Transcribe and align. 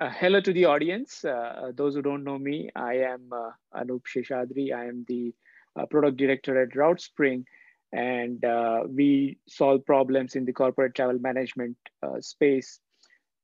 uh, 0.00 0.10
hello 0.10 0.40
to 0.40 0.52
the 0.52 0.64
audience. 0.64 1.24
Uh, 1.24 1.72
those 1.74 1.94
who 1.94 2.02
don't 2.02 2.24
know 2.24 2.38
me, 2.38 2.70
I 2.76 2.94
am 2.98 3.30
uh, 3.32 3.50
Anup 3.74 4.02
Sheshadri. 4.04 4.72
I 4.72 4.86
am 4.86 5.04
the 5.08 5.34
uh, 5.78 5.86
product 5.86 6.16
director 6.16 6.60
at 6.62 6.70
RouteSpring, 6.70 7.44
and 7.92 8.44
uh, 8.44 8.84
we 8.88 9.38
solve 9.48 9.84
problems 9.84 10.36
in 10.36 10.44
the 10.44 10.52
corporate 10.52 10.94
travel 10.94 11.18
management 11.18 11.76
uh, 12.02 12.20
space. 12.20 12.80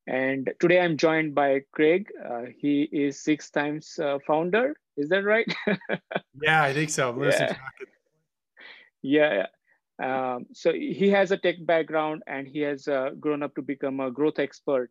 And 0.06 0.52
today 0.60 0.80
I'm 0.80 0.96
joined 0.96 1.34
by 1.34 1.62
Craig. 1.72 2.08
he 2.58 2.82
is 2.92 3.20
six 3.20 3.50
times 3.50 3.98
founder. 4.26 4.76
Is 4.96 5.08
that 5.08 5.24
right? 5.24 5.50
yeah, 6.42 6.62
I 6.62 6.74
think 6.74 6.90
so. 6.90 7.20
Yeah. 7.24 7.56
yeah. 9.02 9.46
Um, 9.98 10.46
so 10.52 10.74
he 10.74 11.08
has 11.10 11.30
a 11.30 11.38
tech 11.38 11.56
background 11.60 12.22
and 12.26 12.46
he 12.46 12.60
has 12.60 12.86
grown 13.18 13.42
up 13.42 13.54
to 13.54 13.62
become 13.62 13.98
a 14.00 14.10
growth 14.10 14.38
expert 14.38 14.90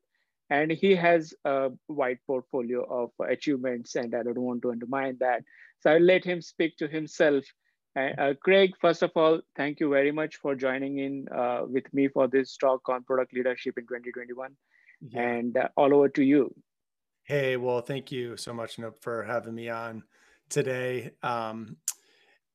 and 0.50 0.72
he 0.72 0.96
has 0.96 1.34
a 1.46 1.70
wide 1.88 2.20
portfolio 2.28 2.84
of 2.90 3.12
achievements 3.28 3.96
and 3.96 4.14
i 4.16 4.24
don't 4.24 4.40
want 4.42 4.62
to 4.62 4.72
undermine 4.72 5.18
that. 5.20 5.44
So 5.80 5.92
i'll 5.92 6.02
let 6.02 6.24
him 6.24 6.42
speak 6.42 6.78
to 6.78 6.88
himself. 6.88 7.44
Uh, 7.96 8.34
craig 8.42 8.72
first 8.82 9.04
of 9.04 9.12
all 9.16 9.40
thank 9.56 9.80
you 9.80 9.90
very 9.90 10.12
much 10.12 10.38
for 10.38 10.56
joining 10.56 10.98
in 10.98 11.28
uh, 11.30 11.62
with 11.68 11.94
me 11.94 12.08
for 12.08 12.28
this 12.28 12.58
talk 12.58 12.90
on 12.90 13.04
product 13.04 13.34
leadership 13.34 13.78
in 13.78 13.84
2021 13.84 14.56
yeah. 15.10 15.22
and 15.22 15.58
uh, 15.58 15.68
all 15.78 15.94
over 15.94 16.10
to 16.10 16.24
you. 16.24 16.54
Hey 17.24 17.56
well 17.56 17.82
thank 17.82 18.12
you 18.12 18.36
so 18.36 18.54
much 18.54 18.78
Anup, 18.78 18.98
for 19.02 19.24
having 19.24 19.54
me 19.54 19.70
on 19.70 20.04
today. 20.50 21.12
Um, 21.22 21.78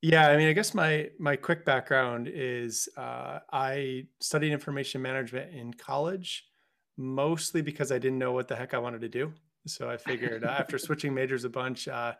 yeah, 0.01 0.29
I 0.29 0.37
mean, 0.37 0.49
I 0.49 0.53
guess 0.53 0.75
my 0.75 1.11
my 1.19 1.35
quick 1.35 1.65
background 1.65 2.31
is 2.33 2.89
uh, 2.97 3.41
I 3.53 4.07
studied 4.21 4.53
information 4.53 5.03
management 5.03 5.53
in 5.53 5.75
college, 5.75 6.45
mostly 6.99 7.63
because 7.63 7.91
I 7.93 7.99
didn't 7.99 8.19
know 8.19 8.33
what 8.33 8.49
the 8.49 8.57
heck 8.57 8.75
I 8.75 8.79
wanted 8.79 9.01
to 9.03 9.09
do. 9.09 9.33
So 9.67 9.89
I 9.89 9.97
figured 9.97 10.45
uh, 10.45 10.49
after 10.49 10.79
switching 10.79 11.15
majors 11.15 11.45
a 11.45 11.49
bunch, 11.49 11.89
uh, 11.89 12.15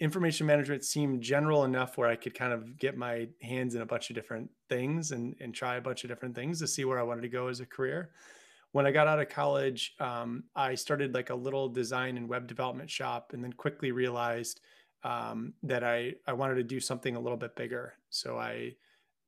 information 0.00 0.46
management 0.46 0.84
seemed 0.84 1.20
general 1.22 1.64
enough 1.64 1.98
where 1.98 2.08
I 2.08 2.16
could 2.16 2.34
kind 2.34 2.52
of 2.52 2.78
get 2.78 2.96
my 2.96 3.28
hands 3.42 3.74
in 3.74 3.82
a 3.82 3.86
bunch 3.86 4.10
of 4.10 4.16
different 4.16 4.50
things 4.68 5.10
and, 5.10 5.34
and 5.40 5.54
try 5.54 5.76
a 5.76 5.80
bunch 5.80 6.04
of 6.04 6.10
different 6.10 6.34
things 6.34 6.60
to 6.60 6.66
see 6.66 6.84
where 6.84 6.98
I 6.98 7.02
wanted 7.02 7.22
to 7.22 7.28
go 7.28 7.48
as 7.48 7.60
a 7.60 7.66
career. 7.66 8.10
When 8.72 8.86
I 8.86 8.90
got 8.90 9.08
out 9.08 9.18
of 9.18 9.28
college, 9.28 9.94
um, 9.98 10.44
I 10.54 10.74
started 10.74 11.14
like 11.14 11.30
a 11.30 11.34
little 11.34 11.68
design 11.68 12.16
and 12.16 12.28
web 12.28 12.46
development 12.46 12.90
shop 12.90 13.32
and 13.32 13.42
then 13.42 13.52
quickly 13.52 13.92
realized 13.92 14.60
um, 15.04 15.54
that 15.62 15.84
I, 15.84 16.14
I 16.26 16.32
wanted 16.34 16.56
to 16.56 16.64
do 16.64 16.80
something 16.80 17.16
a 17.16 17.20
little 17.20 17.38
bit 17.38 17.56
bigger. 17.56 17.94
So 18.10 18.36
I 18.36 18.74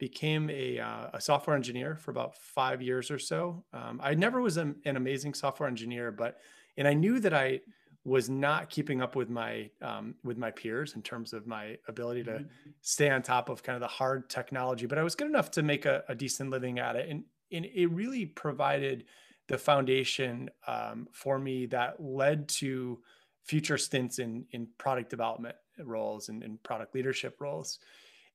became 0.01 0.49
a, 0.51 0.81
uh, 0.81 1.11
a 1.13 1.21
software 1.21 1.55
engineer 1.55 1.95
for 1.95 2.11
about 2.11 2.35
five 2.35 2.81
years 2.83 3.11
or 3.11 3.19
so. 3.19 3.63
Um, 3.73 4.01
I 4.03 4.15
never 4.15 4.41
was 4.41 4.57
an, 4.57 4.77
an, 4.87 4.97
amazing 4.97 5.35
software 5.35 5.69
engineer, 5.69 6.11
but 6.11 6.39
and 6.79 6.89
I 6.89 6.95
knew 6.95 7.21
that 7.21 7.35
I 7.35 7.61
was 8.05 8.31
not 8.31 8.71
keeping 8.71 9.03
up 9.03 9.15
with 9.15 9.29
my 9.29 9.69
um, 9.83 10.15
with 10.25 10.39
my 10.39 10.51
peers 10.51 10.95
in 10.95 11.03
terms 11.03 11.35
of 11.35 11.47
my 11.47 11.77
ability 11.87 12.25
to 12.25 12.31
mm-hmm. 12.31 12.71
stay 12.81 13.11
on 13.11 13.21
top 13.21 13.51
of 13.51 13.63
kind 13.63 13.77
of 13.77 13.83
the 13.83 13.89
hard 13.89 14.31
technology. 14.31 14.87
But 14.87 14.99
I 14.99 15.03
was 15.03 15.15
good 15.15 15.29
enough 15.29 15.51
to 15.53 15.63
make 15.63 15.85
a, 15.85 16.03
a 16.09 16.15
decent 16.15 16.51
living 16.51 16.79
at 16.79 16.97
it, 16.97 17.09
and 17.09 17.25
and 17.53 17.67
it 17.67 17.87
really 17.89 18.25
provided 18.25 19.05
the 19.49 19.59
foundation 19.59 20.49
um, 20.67 21.09
for 21.13 21.39
me 21.39 21.67
that 21.67 22.03
led 22.03 22.49
to 22.49 23.01
future 23.45 23.77
stints 23.77 24.19
in 24.19 24.47
in 24.53 24.67
product 24.79 25.11
development 25.11 25.57
roles 25.85 26.31
and, 26.31 26.43
and 26.43 26.63
product 26.63 26.95
leadership 26.95 27.37
roles 27.39 27.79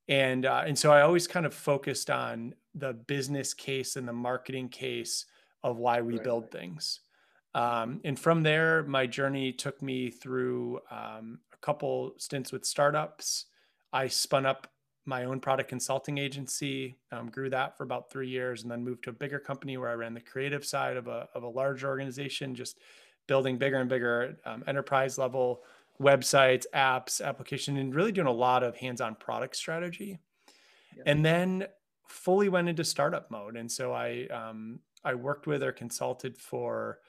and 0.08 0.46
uh, 0.46 0.64
and 0.66 0.78
so 0.78 0.92
I 0.92 1.02
always 1.02 1.28
kind 1.28 1.46
of 1.46 1.54
focused 1.54 2.10
on 2.10 2.54
the 2.74 2.94
business 2.94 3.54
case 3.54 3.96
and 3.96 4.08
the 4.08 4.14
marketing 4.14 4.70
case 4.70 5.26
of 5.64 5.78
why 5.78 6.02
we 6.02 6.14
right, 6.14 6.24
build 6.24 6.44
right. 6.44 6.52
things. 6.52 7.00
Um, 7.56 8.02
and 8.04 8.20
from 8.20 8.44
there, 8.44 8.84
my 8.84 9.08
journey 9.08 9.52
took 9.52 9.82
me 9.82 10.12
through 10.12 10.82
um, 10.92 11.40
a 11.54 11.58
couple 11.62 12.14
stints 12.18 12.52
with 12.52 12.66
startups. 12.66 13.46
I 13.94 14.08
spun 14.08 14.46
up 14.46 14.68
my 15.06 15.24
own 15.24 15.40
product 15.40 15.70
consulting 15.70 16.18
agency, 16.18 16.98
um, 17.12 17.30
grew 17.30 17.50
that 17.50 17.78
for 17.78 17.84
about 17.84 18.12
three 18.12 18.28
years, 18.28 18.64
and 18.64 18.72
then 18.72 18.84
moved 18.84 19.04
to 19.06 19.12
a 19.12 19.14
bigger 19.14 19.40
company 19.40 19.78
where 19.78 19.90
I 19.90 19.94
ran 19.94 20.14
the 20.14 20.20
creative 20.20 20.66
side 20.66 20.98
of 20.98 21.08
a 21.08 21.28
of 21.34 21.44
a 21.44 21.48
larger 21.48 21.88
organization, 21.88 22.56
just 22.56 22.80
building 23.28 23.58
bigger 23.58 23.78
and 23.78 23.90
bigger 23.90 24.38
um, 24.46 24.64
enterprise 24.68 25.18
level 25.18 25.64
websites, 26.02 26.66
apps, 26.74 27.24
application, 27.24 27.78
and 27.78 27.96
really 27.96 28.12
doing 28.12 28.28
a 28.28 28.32
lot 28.32 28.64
of 28.64 28.76
hands-on 28.78 29.16
product 29.16 29.56
strategy. 29.56 30.20
Yeah. 30.96 31.04
And 31.06 31.26
then 31.26 31.68
fully 32.08 32.50
went 32.50 32.70
into 32.70 32.84
startup 32.84 33.32
mode. 33.32 33.56
And 33.56 33.72
so 33.72 33.94
I 33.94 34.28
um, 34.28 34.80
I 35.04 35.14
worked 35.14 35.48
with 35.48 35.64
or 35.64 35.72
consulted 35.72 36.38
for 36.38 37.00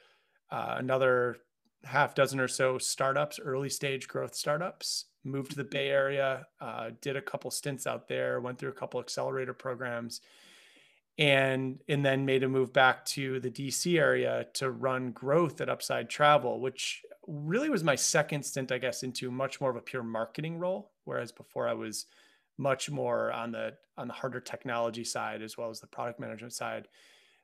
uh, 0.50 0.76
another 0.78 1.38
half 1.84 2.14
dozen 2.14 2.40
or 2.40 2.48
so 2.48 2.78
startups, 2.78 3.38
early 3.42 3.70
stage 3.70 4.08
growth 4.08 4.34
startups. 4.34 5.06
Moved 5.24 5.50
to 5.52 5.56
the 5.56 5.64
Bay 5.64 5.88
Area, 5.88 6.46
uh, 6.60 6.90
did 7.00 7.16
a 7.16 7.22
couple 7.22 7.50
stints 7.50 7.86
out 7.86 8.06
there, 8.06 8.40
went 8.40 8.58
through 8.58 8.68
a 8.70 8.74
couple 8.74 9.00
accelerator 9.00 9.54
programs, 9.54 10.20
and 11.18 11.80
and 11.88 12.04
then 12.04 12.24
made 12.24 12.44
a 12.44 12.48
move 12.48 12.72
back 12.72 13.04
to 13.06 13.40
the 13.40 13.50
DC 13.50 13.98
area 13.98 14.46
to 14.54 14.70
run 14.70 15.10
growth 15.10 15.60
at 15.60 15.68
Upside 15.68 16.08
Travel, 16.08 16.60
which 16.60 17.02
really 17.26 17.70
was 17.70 17.84
my 17.84 17.94
second 17.94 18.44
stint, 18.44 18.72
I 18.72 18.78
guess, 18.78 19.02
into 19.02 19.30
much 19.30 19.60
more 19.60 19.70
of 19.70 19.76
a 19.76 19.80
pure 19.80 20.02
marketing 20.02 20.58
role. 20.58 20.92
Whereas 21.04 21.32
before 21.32 21.68
I 21.68 21.74
was 21.74 22.06
much 22.58 22.90
more 22.90 23.32
on 23.32 23.52
the 23.52 23.74
on 23.98 24.08
the 24.08 24.14
harder 24.14 24.40
technology 24.40 25.04
side 25.04 25.42
as 25.42 25.56
well 25.56 25.70
as 25.70 25.80
the 25.80 25.86
product 25.86 26.20
management 26.20 26.52
side. 26.52 26.88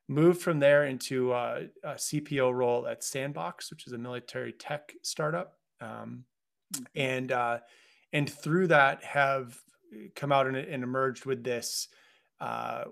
Moved 0.09 0.43
from 0.43 0.59
there 0.59 0.85
into 0.85 1.33
a, 1.33 1.69
a 1.85 1.95
CPO 1.95 2.53
role 2.53 2.87
at 2.87 3.03
Sandboxx, 3.03 3.71
which 3.71 3.87
is 3.87 3.93
a 3.93 3.99
military 3.99 4.53
tech 4.53 4.93
startup, 5.03 5.59
um, 5.81 6.25
mm-hmm. 6.75 6.85
and 6.97 7.33
uh, 7.33 7.59
and 8.13 8.29
through 8.29 8.67
that 8.69 9.03
have 9.05 9.59
come 10.17 10.33
out 10.33 10.47
and, 10.47 10.57
and 10.57 10.83
emerged 10.83 11.25
with 11.25 11.45
this 11.45 11.89
uh, 12.41 12.85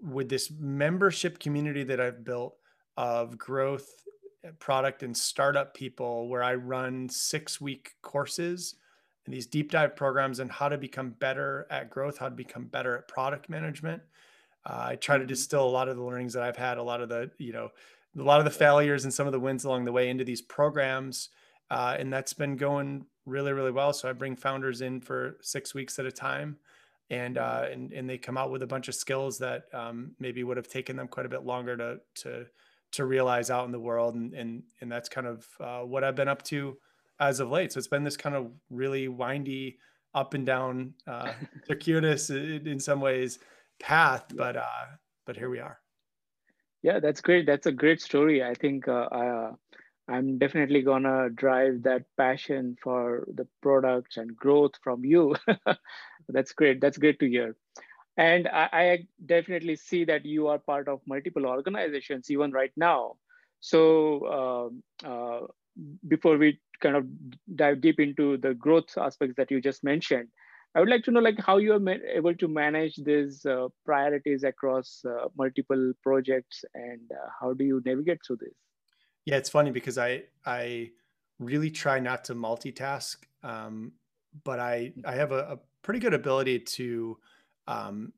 with 0.00 0.28
this 0.28 0.50
membership 0.58 1.38
community 1.38 1.84
that 1.84 2.00
I've 2.00 2.24
built 2.24 2.56
of 2.96 3.36
growth 3.36 3.88
product 4.58 5.02
and 5.02 5.16
startup 5.16 5.74
people 5.74 6.28
where 6.28 6.42
I 6.42 6.54
run 6.54 7.08
six 7.08 7.60
week 7.60 7.94
courses 8.02 8.76
and 9.24 9.34
these 9.34 9.46
deep 9.46 9.72
dive 9.72 9.96
programs 9.96 10.40
on 10.40 10.48
how 10.48 10.68
to 10.68 10.78
become 10.78 11.10
better 11.10 11.66
at 11.70 11.90
growth, 11.90 12.18
how 12.18 12.28
to 12.28 12.34
become 12.34 12.64
better 12.64 12.96
at 12.96 13.08
product 13.08 13.48
management. 13.48 14.02
Uh, 14.64 14.86
I 14.90 14.96
try 14.96 15.16
to 15.16 15.22
mm-hmm. 15.22 15.28
distill 15.28 15.64
a 15.64 15.68
lot 15.68 15.88
of 15.88 15.96
the 15.96 16.02
learnings 16.02 16.32
that 16.34 16.42
I've 16.42 16.56
had, 16.56 16.78
a 16.78 16.82
lot 16.82 17.00
of 17.00 17.08
the, 17.08 17.30
you 17.38 17.52
know, 17.52 17.70
a 18.18 18.22
lot 18.22 18.38
of 18.38 18.44
the 18.44 18.50
failures 18.50 19.04
and 19.04 19.12
some 19.12 19.26
of 19.26 19.32
the 19.32 19.40
wins 19.40 19.64
along 19.64 19.84
the 19.84 19.92
way 19.92 20.08
into 20.08 20.24
these 20.24 20.40
programs. 20.40 21.28
Uh, 21.70 21.96
and 21.98 22.12
that's 22.12 22.32
been 22.32 22.56
going 22.56 23.04
really, 23.26 23.52
really 23.52 23.72
well. 23.72 23.92
So 23.92 24.08
I 24.08 24.12
bring 24.12 24.36
founders 24.36 24.80
in 24.80 25.00
for 25.00 25.36
six 25.42 25.74
weeks 25.74 25.98
at 25.98 26.06
a 26.06 26.12
time 26.12 26.56
and, 27.10 27.38
uh, 27.38 27.66
and, 27.70 27.92
and 27.92 28.08
they 28.08 28.18
come 28.18 28.38
out 28.38 28.50
with 28.50 28.62
a 28.62 28.66
bunch 28.66 28.88
of 28.88 28.94
skills 28.94 29.38
that 29.38 29.64
um, 29.72 30.12
maybe 30.18 30.44
would 30.44 30.56
have 30.56 30.68
taken 30.68 30.96
them 30.96 31.08
quite 31.08 31.26
a 31.26 31.28
bit 31.28 31.44
longer 31.44 31.76
to, 31.76 32.00
to, 32.22 32.46
to 32.92 33.04
realize 33.04 33.50
out 33.50 33.66
in 33.66 33.72
the 33.72 33.80
world 33.80 34.14
and 34.14 34.32
and 34.34 34.62
and 34.80 34.90
that's 34.90 35.08
kind 35.08 35.26
of 35.26 35.46
uh, 35.60 35.80
what 35.80 36.04
I've 36.04 36.16
been 36.16 36.28
up 36.28 36.42
to 36.44 36.76
as 37.20 37.40
of 37.40 37.50
late. 37.50 37.72
So 37.72 37.78
it's 37.78 37.88
been 37.88 38.04
this 38.04 38.16
kind 38.16 38.34
of 38.34 38.50
really 38.70 39.08
windy, 39.08 39.78
up 40.14 40.34
and 40.34 40.46
down, 40.46 40.94
uh, 41.06 41.32
circuitous 41.66 42.30
in, 42.30 42.66
in 42.66 42.80
some 42.80 43.00
ways 43.00 43.38
path, 43.78 44.24
but 44.34 44.56
uh, 44.56 44.86
but 45.26 45.36
here 45.36 45.50
we 45.50 45.60
are. 45.60 45.78
Yeah, 46.82 47.00
that's 47.00 47.20
great. 47.20 47.46
That's 47.46 47.66
a 47.66 47.72
great 47.72 48.00
story. 48.00 48.44
I 48.44 48.54
think 48.54 48.86
uh, 48.86 49.08
I, 49.10 49.50
I'm 50.08 50.38
definitely 50.38 50.82
gonna 50.82 51.30
drive 51.30 51.82
that 51.82 52.04
passion 52.16 52.76
for 52.82 53.26
the 53.34 53.46
products 53.62 54.16
and 54.16 54.36
growth 54.36 54.72
from 54.82 55.04
you. 55.04 55.34
that's 56.28 56.52
great. 56.52 56.80
That's 56.80 56.98
great 56.98 57.18
to 57.20 57.28
hear 57.28 57.56
and 58.16 58.48
I, 58.48 58.68
I, 58.72 59.06
definitely 59.26 59.76
see 59.76 60.04
that 60.04 60.24
you 60.24 60.48
are 60.48 60.58
part 60.58 60.88
of 60.88 61.00
multiple 61.06 61.46
organizations 61.46 62.30
even 62.30 62.50
right 62.50 62.72
now. 62.76 63.16
So 63.60 64.72
uh, 65.04 65.06
uh, 65.06 65.46
before 66.08 66.38
we 66.38 66.60
kind 66.80 66.96
of 66.96 67.06
dive 67.54 67.80
deep 67.80 68.00
into 68.00 68.36
the 68.38 68.54
growth 68.54 68.96
aspects 68.96 69.34
that 69.36 69.50
you 69.50 69.60
just 69.60 69.82
mentioned 69.82 70.28
i 70.74 70.80
would 70.80 70.88
like 70.88 71.02
to 71.02 71.10
know 71.10 71.20
like 71.20 71.38
how 71.40 71.56
you 71.56 71.72
are 71.72 71.90
able 72.12 72.34
to 72.34 72.48
manage 72.48 72.96
these 72.96 73.44
uh, 73.46 73.68
priorities 73.84 74.44
across 74.44 75.02
uh, 75.08 75.28
multiple 75.36 75.92
projects 76.02 76.64
and 76.74 77.00
uh, 77.12 77.28
how 77.40 77.52
do 77.54 77.64
you 77.64 77.80
navigate 77.84 78.18
through 78.26 78.36
this? 78.36 78.54
Yeah 79.24 79.36
it's 79.36 79.50
funny 79.50 79.70
because 79.70 79.98
i 79.98 80.22
i 80.44 80.90
really 81.38 81.70
try 81.70 81.98
not 81.98 82.24
to 82.24 82.34
multitask 82.34 83.16
um, 83.42 83.92
but 84.44 84.60
i 84.60 84.92
i 85.04 85.12
have 85.12 85.32
a, 85.32 85.40
a 85.54 85.58
pretty 85.82 86.00
good 86.00 86.14
ability 86.14 86.58
to 86.58 87.18
um, 87.66 88.12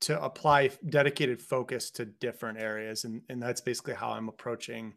to 0.00 0.22
apply 0.22 0.70
dedicated 0.88 1.40
focus 1.40 1.90
to 1.92 2.04
different 2.04 2.58
areas. 2.58 3.04
And, 3.04 3.22
and 3.28 3.42
that's 3.42 3.60
basically 3.60 3.94
how 3.94 4.10
I'm 4.10 4.28
approaching 4.28 4.94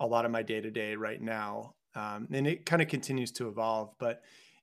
a 0.00 0.06
lot 0.06 0.24
of 0.24 0.30
my 0.30 0.42
day 0.42 0.60
to 0.60 0.70
day 0.70 0.94
right 0.94 1.20
now. 1.20 1.74
Um, 1.94 2.28
and 2.30 2.46
it 2.46 2.66
kind 2.66 2.82
of 2.82 2.88
continues 2.88 3.32
to 3.32 3.48
evolve. 3.48 3.94
But 3.98 4.22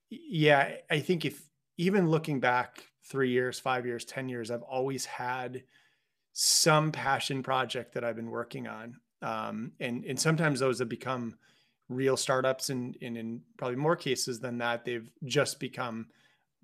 yeah, 0.10 0.76
I 0.90 1.00
think 1.00 1.26
if 1.26 1.42
even 1.78 2.10
looking 2.10 2.40
back 2.40 2.84
three 3.04 3.32
years, 3.32 3.60
five 3.60 3.86
years, 3.86 4.06
10 4.06 4.30
years, 4.30 4.52
I've 4.52 4.62
always 4.62 5.06
had 5.06 5.64
some 6.34 6.92
passion 6.92 7.44
project 7.44 7.94
that 7.94 8.04
I've 8.04 8.16
been 8.16 8.30
working 8.30 8.68
on. 8.68 8.96
Um, 9.22 9.72
and 9.80 10.04
and 10.04 10.20
sometimes 10.20 10.60
those 10.60 10.80
have 10.80 10.90
become 10.90 11.36
real 11.90 12.18
startups, 12.18 12.70
and, 12.70 12.98
and 13.02 13.18
in 13.18 13.42
probably 13.58 13.78
more 13.78 13.96
cases 13.96 14.40
than 14.40 14.58
that, 14.58 14.84
they've 14.84 15.10
just 15.24 15.60
become 15.60 16.08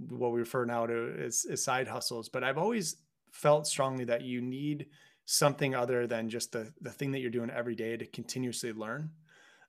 what 0.08 0.32
we 0.32 0.40
refer 0.40 0.66
now 0.66 0.86
to 0.86 1.16
as, 1.20 1.46
as 1.50 1.64
side 1.64 1.88
hustles. 1.88 2.30
But 2.30 2.44
I've 2.44 2.58
always 2.58 2.98
felt 3.32 3.68
strongly 3.68 4.06
that 4.06 4.22
you 4.22 4.42
need 4.42 4.88
something 5.26 5.76
other 5.76 6.08
than 6.08 6.28
just 6.30 6.52
the 6.52 6.72
the 6.82 6.90
thing 6.90 7.12
that 7.12 7.20
you're 7.20 7.30
doing 7.30 7.52
every 7.52 7.76
day 7.76 7.96
to 7.96 8.06
continuously 8.06 8.74
learn. 8.74 9.12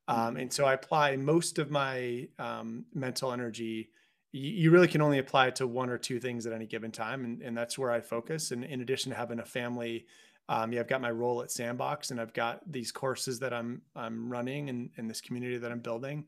Um, 0.09 0.19
mm-hmm. 0.19 0.37
and 0.38 0.53
so 0.53 0.65
I 0.65 0.75
apply 0.75 1.17
most 1.17 1.59
of 1.59 1.71
my 1.71 2.29
um, 2.38 2.87
mental 2.94 3.32
energy. 3.32 3.91
You, 4.32 4.71
really 4.71 4.87
can 4.87 5.03
only 5.03 5.19
apply 5.19 5.49
it 5.49 5.56
to 5.56 5.67
one 5.67 5.91
or 5.91 5.99
two 5.99 6.21
things 6.21 6.47
at 6.47 6.53
any 6.53 6.65
given 6.65 6.93
time, 6.93 7.25
and, 7.25 7.43
and 7.43 7.56
that's 7.56 7.76
where 7.76 7.91
I 7.91 8.00
focus. 8.00 8.53
And 8.53 8.62
in 8.62 8.81
addition 8.81 9.11
to 9.11 9.19
having 9.19 9.41
a 9.41 9.44
family, 9.44 10.06
um, 10.49 10.73
yeah, 10.73 10.81
I've 10.81 10.88
got 10.88 11.00
my 11.00 11.11
role 11.11 11.43
at 11.43 11.49
Sandboxx, 11.49 12.12
and 12.12 12.21
I've 12.21 12.33
got 12.33 12.61
these 12.71 12.93
courses 12.93 13.41
that 13.41 13.53
I'm 13.53 13.83
I'm 13.97 14.31
running 14.31 14.69
in, 14.69 14.91
in 14.97 15.09
this 15.09 15.21
community 15.21 15.59
that 15.59 15.71
I'm 15.73 15.81
building. 15.81 16.26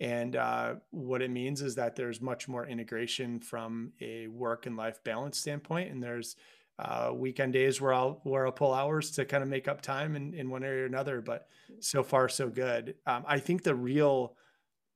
And 0.00 0.34
uh, 0.34 0.74
what 0.90 1.20
it 1.20 1.30
means 1.30 1.60
is 1.60 1.74
that 1.74 1.94
there's 1.94 2.22
much 2.22 2.48
more 2.48 2.66
integration 2.66 3.38
from 3.38 3.92
a 4.00 4.28
work 4.28 4.64
and 4.64 4.76
life 4.76 5.04
balance 5.04 5.38
standpoint, 5.38 5.90
and 5.90 6.02
there's 6.02 6.36
uh, 6.78 7.12
weekend 7.14 7.52
days 7.52 7.80
where 7.80 7.92
I'll 7.92 8.20
where 8.24 8.46
I'll 8.46 8.52
pull 8.52 8.72
hours 8.72 9.10
to 9.12 9.26
kind 9.26 9.42
of 9.42 9.50
make 9.50 9.68
up 9.68 9.82
time 9.82 10.16
in, 10.16 10.32
in 10.32 10.48
one 10.48 10.64
area 10.64 10.84
or 10.84 10.86
another. 10.86 11.20
But 11.20 11.48
so 11.80 12.02
far, 12.02 12.30
so 12.30 12.48
good. 12.48 12.94
Um, 13.06 13.24
I 13.28 13.38
think 13.38 13.62
the 13.62 13.74
real 13.74 14.36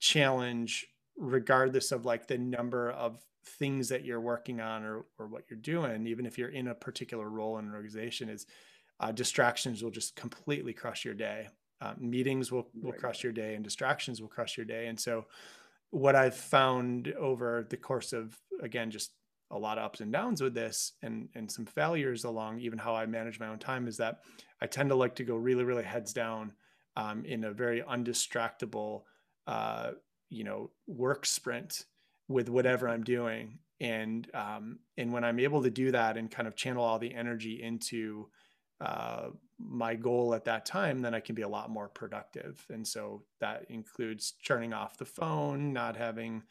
challenge, 0.01 0.87
regardless 1.19 1.93
of 1.93 2.07
like 2.07 2.27
the 2.27 2.39
number 2.39 2.91
of 2.91 3.19
things 3.59 3.91
that 3.91 4.07
you're 4.07 4.23
working 4.23 4.63
on 4.63 4.85
or 4.85 5.05
or 5.19 5.27
what 5.27 5.45
you're 5.51 5.59
doing, 5.59 6.07
even 6.07 6.25
if 6.25 6.39
you're 6.39 6.49
in 6.49 6.69
a 6.69 6.75
particular 6.75 7.29
role 7.29 7.59
in 7.59 7.67
an 7.67 7.75
organization, 7.75 8.31
is 8.31 8.47
uh, 9.01 9.13
distractions 9.13 9.83
will 9.83 9.91
just 9.91 10.17
completely 10.17 10.73
crush 10.73 11.05
your 11.05 11.13
day. 11.13 11.49
Uh, 11.85 11.93
meetings 11.99 12.51
will 12.51 12.67
will 12.81 12.93
right. 12.93 13.01
crush 13.01 13.23
your 13.23 13.33
day, 13.33 13.55
and 13.55 13.63
distractions 13.63 14.21
will 14.21 14.29
crush 14.29 14.57
your 14.57 14.65
day. 14.65 14.87
And 14.87 14.99
so, 14.99 15.27
what 15.91 16.17
I've 16.17 16.37
found 16.37 17.09
over 17.19 17.67
the 17.69 17.77
course 17.77 18.13
of 18.13 18.37
again 18.63 18.91
just 18.91 19.13
a 19.51 19.59
lot 19.59 19.77
of 19.77 19.85
ups 19.85 20.01
and 20.01 20.11
downs 20.11 20.41
with 20.41 20.55
this 20.55 20.93
and 21.03 21.29
and 21.35 21.51
some 21.51 21.67
failures 21.67 22.25
along 22.25 22.61
even 22.61 22.79
how 22.79 22.95
I 22.95 23.07
manage 23.07 23.39
my 23.39 23.49
own 23.49 23.59
time 23.59 23.87
is 23.87 23.99
that 23.99 24.21
I 24.61 24.67
tend 24.67 24.89
to 24.89 24.95
like 24.95 25.15
to 25.17 25.25
go 25.25 25.37
really 25.37 25.65
really 25.65 25.83
heads 25.83 26.13
down 26.13 26.53
um, 26.97 27.25
in 27.25 27.45
a 27.45 27.53
very 27.53 27.83
undistractable 27.83 29.03
uh, 29.47 29.91
you 30.31 30.45
know 30.45 30.71
work 30.87 31.27
sprint 31.27 31.85
with 32.29 32.49
whatever 32.49 32.89
I'm 32.89 33.05
doing 33.05 33.59
and 33.81 34.29
um, 34.33 34.79
and 34.97 35.13
when 35.13 35.25
I'm 35.25 35.39
able 35.39 35.63
to 35.63 35.71
do 35.71 35.93
that 35.93 36.17
and 36.17 36.31
kind 36.31 36.49
of 36.49 36.57
channel 36.57 36.83
all 36.83 36.99
the 36.99 37.15
energy 37.15 37.63
into 37.63 38.29
uh, 38.81 39.29
my 39.59 39.95
goal 39.95 40.35
at 40.35 40.45
that 40.45 40.67
time, 40.67 41.01
then 41.01 41.15
I 41.15 41.21
can 41.21 41.35
be 41.35 41.43
a 41.43 41.49
lot 41.49 41.71
more 41.71 41.89
productive. 41.89 42.65
And 42.71 42.87
so 42.87 43.23
that 43.41 43.67
includes 43.69 44.35
turning 44.45 44.73
off 44.73 44.99
the 44.99 45.05
phone, 45.05 45.73
not 45.73 45.97
having 45.97 46.43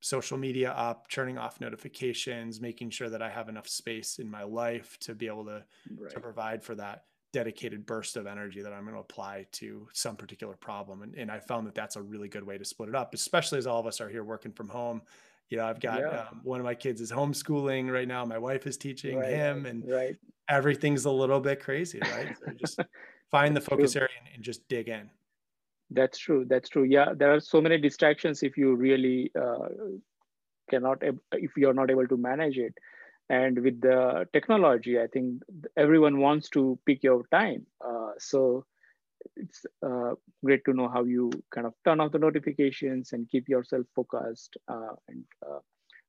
social 0.00 0.38
media 0.38 0.72
up, 0.72 1.08
turning 1.08 1.38
off 1.38 1.60
notifications, 1.60 2.60
making 2.60 2.90
sure 2.90 3.10
that 3.10 3.22
I 3.22 3.30
have 3.30 3.48
enough 3.48 3.68
space 3.68 4.18
in 4.18 4.30
my 4.30 4.42
life 4.42 4.98
to 5.00 5.14
be 5.14 5.26
able 5.26 5.44
to, 5.46 5.64
right. 5.98 6.10
to 6.12 6.20
provide 6.20 6.62
for 6.62 6.74
that 6.76 7.04
dedicated 7.32 7.86
burst 7.86 8.16
of 8.16 8.26
energy 8.26 8.62
that 8.62 8.72
I'm 8.72 8.82
going 8.82 8.94
to 8.94 9.00
apply 9.00 9.46
to 9.52 9.86
some 9.92 10.16
particular 10.16 10.54
problem. 10.54 11.02
And, 11.02 11.14
and 11.14 11.30
I 11.30 11.38
found 11.38 11.66
that 11.66 11.74
that's 11.74 11.96
a 11.96 12.02
really 12.02 12.28
good 12.28 12.44
way 12.44 12.58
to 12.58 12.64
split 12.64 12.88
it 12.88 12.94
up, 12.94 13.14
especially 13.14 13.58
as 13.58 13.66
all 13.66 13.78
of 13.78 13.86
us 13.86 14.00
are 14.00 14.08
here 14.08 14.24
working 14.24 14.52
from 14.52 14.68
home. 14.68 15.02
You 15.50 15.56
know, 15.58 15.66
I've 15.66 15.80
got 15.80 16.00
yeah. 16.00 16.26
um, 16.30 16.40
one 16.44 16.60
of 16.60 16.64
my 16.64 16.76
kids 16.76 17.00
is 17.00 17.10
homeschooling 17.10 17.92
right 17.92 18.06
now. 18.06 18.24
My 18.24 18.38
wife 18.38 18.66
is 18.68 18.76
teaching 18.76 19.18
right. 19.18 19.30
him, 19.30 19.66
and 19.66 19.88
right. 19.90 20.16
everything's 20.48 21.04
a 21.04 21.10
little 21.10 21.40
bit 21.40 21.60
crazy, 21.60 21.98
right? 22.00 22.36
So 22.38 22.52
just 22.56 22.80
find 23.30 23.56
the 23.56 23.60
focus 23.60 23.96
area 23.96 24.08
and, 24.24 24.36
and 24.36 24.44
just 24.44 24.66
dig 24.68 24.88
in. 24.88 25.10
That's 25.90 26.18
true. 26.18 26.44
That's 26.48 26.68
true. 26.68 26.84
Yeah, 26.84 27.14
there 27.16 27.34
are 27.34 27.40
so 27.40 27.60
many 27.60 27.78
distractions 27.78 28.44
if 28.44 28.56
you 28.56 28.76
really 28.76 29.32
uh, 29.34 29.68
cannot, 30.70 31.02
if 31.32 31.50
you're 31.56 31.74
not 31.74 31.90
able 31.90 32.06
to 32.06 32.16
manage 32.16 32.56
it. 32.56 32.74
And 33.28 33.58
with 33.60 33.80
the 33.80 34.28
technology, 34.32 35.00
I 35.00 35.08
think 35.08 35.42
everyone 35.76 36.18
wants 36.18 36.48
to 36.50 36.78
pick 36.86 37.02
your 37.02 37.24
time. 37.32 37.66
Uh, 37.84 38.10
so 38.18 38.64
it's 39.36 39.64
uh, 39.84 40.14
great 40.44 40.64
to 40.64 40.72
know 40.72 40.88
how 40.88 41.04
you 41.04 41.30
kind 41.54 41.66
of 41.66 41.74
turn 41.84 42.00
off 42.00 42.12
the 42.12 42.18
notifications 42.18 43.12
and 43.12 43.28
keep 43.28 43.48
yourself 43.48 43.86
focused. 43.94 44.56
Uh, 44.68 44.94
and 45.08 45.24
uh, 45.46 45.58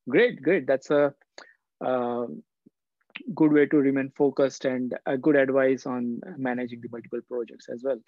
great, 0.10 0.42
great. 0.42 0.68
That's 0.68 0.92
a 0.92 1.14
uh, 1.86 2.26
good 3.36 3.52
way 3.52 3.66
to 3.68 3.78
remain 3.78 4.12
focused 4.16 4.66
and 4.66 4.98
a 5.06 5.18
good 5.18 5.36
advice 5.36 5.86
on 5.86 6.22
managing 6.38 6.82
the 6.82 6.90
multiple 6.92 7.22
projects 7.28 7.68
as 7.70 7.84
well. 7.84 8.00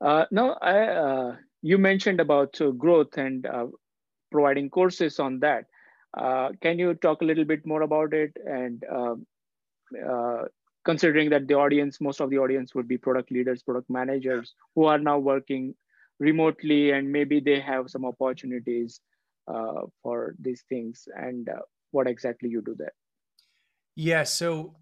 Uh, 0.00 0.26
now, 0.30 0.52
I, 0.60 0.78
uh, 0.88 1.36
you 1.62 1.78
mentioned 1.78 2.20
about 2.20 2.58
growth 2.78 3.16
and 3.16 3.46
providing 4.30 4.70
courses 4.70 5.18
on 5.18 5.40
that. 5.40 5.64
Can 6.60 6.78
you 6.78 6.94
talk 6.94 7.22
a 7.22 7.24
little 7.24 7.44
bit 7.44 7.66
more 7.66 7.82
about 7.82 8.12
it? 8.12 8.36
And 8.44 8.84
um, 8.90 9.26
considering 10.86 11.28
that 11.30 11.46
the 11.48 11.54
audience, 11.54 12.00
most 12.00 12.20
of 12.20 12.30
the 12.30 12.38
audience 12.38 12.74
would 12.74 12.88
be 12.88 12.96
product 12.96 13.30
leaders, 13.30 13.62
product 13.62 13.90
managers 13.90 14.54
who 14.74 14.84
are 14.84 14.98
now 14.98 15.18
working 15.18 15.74
remotely, 16.18 16.92
and 16.92 17.12
maybe 17.12 17.40
they 17.40 17.60
have 17.60 17.90
some 17.90 18.06
opportunities 18.06 19.00
for 20.02 20.34
these 20.40 20.64
things, 20.68 21.06
and 21.14 21.50
what 21.90 22.06
exactly 22.06 22.48
you 22.48 22.62
do 22.62 22.74
there. 22.78 22.94
Yeah, 23.96 24.22
so 24.22 24.76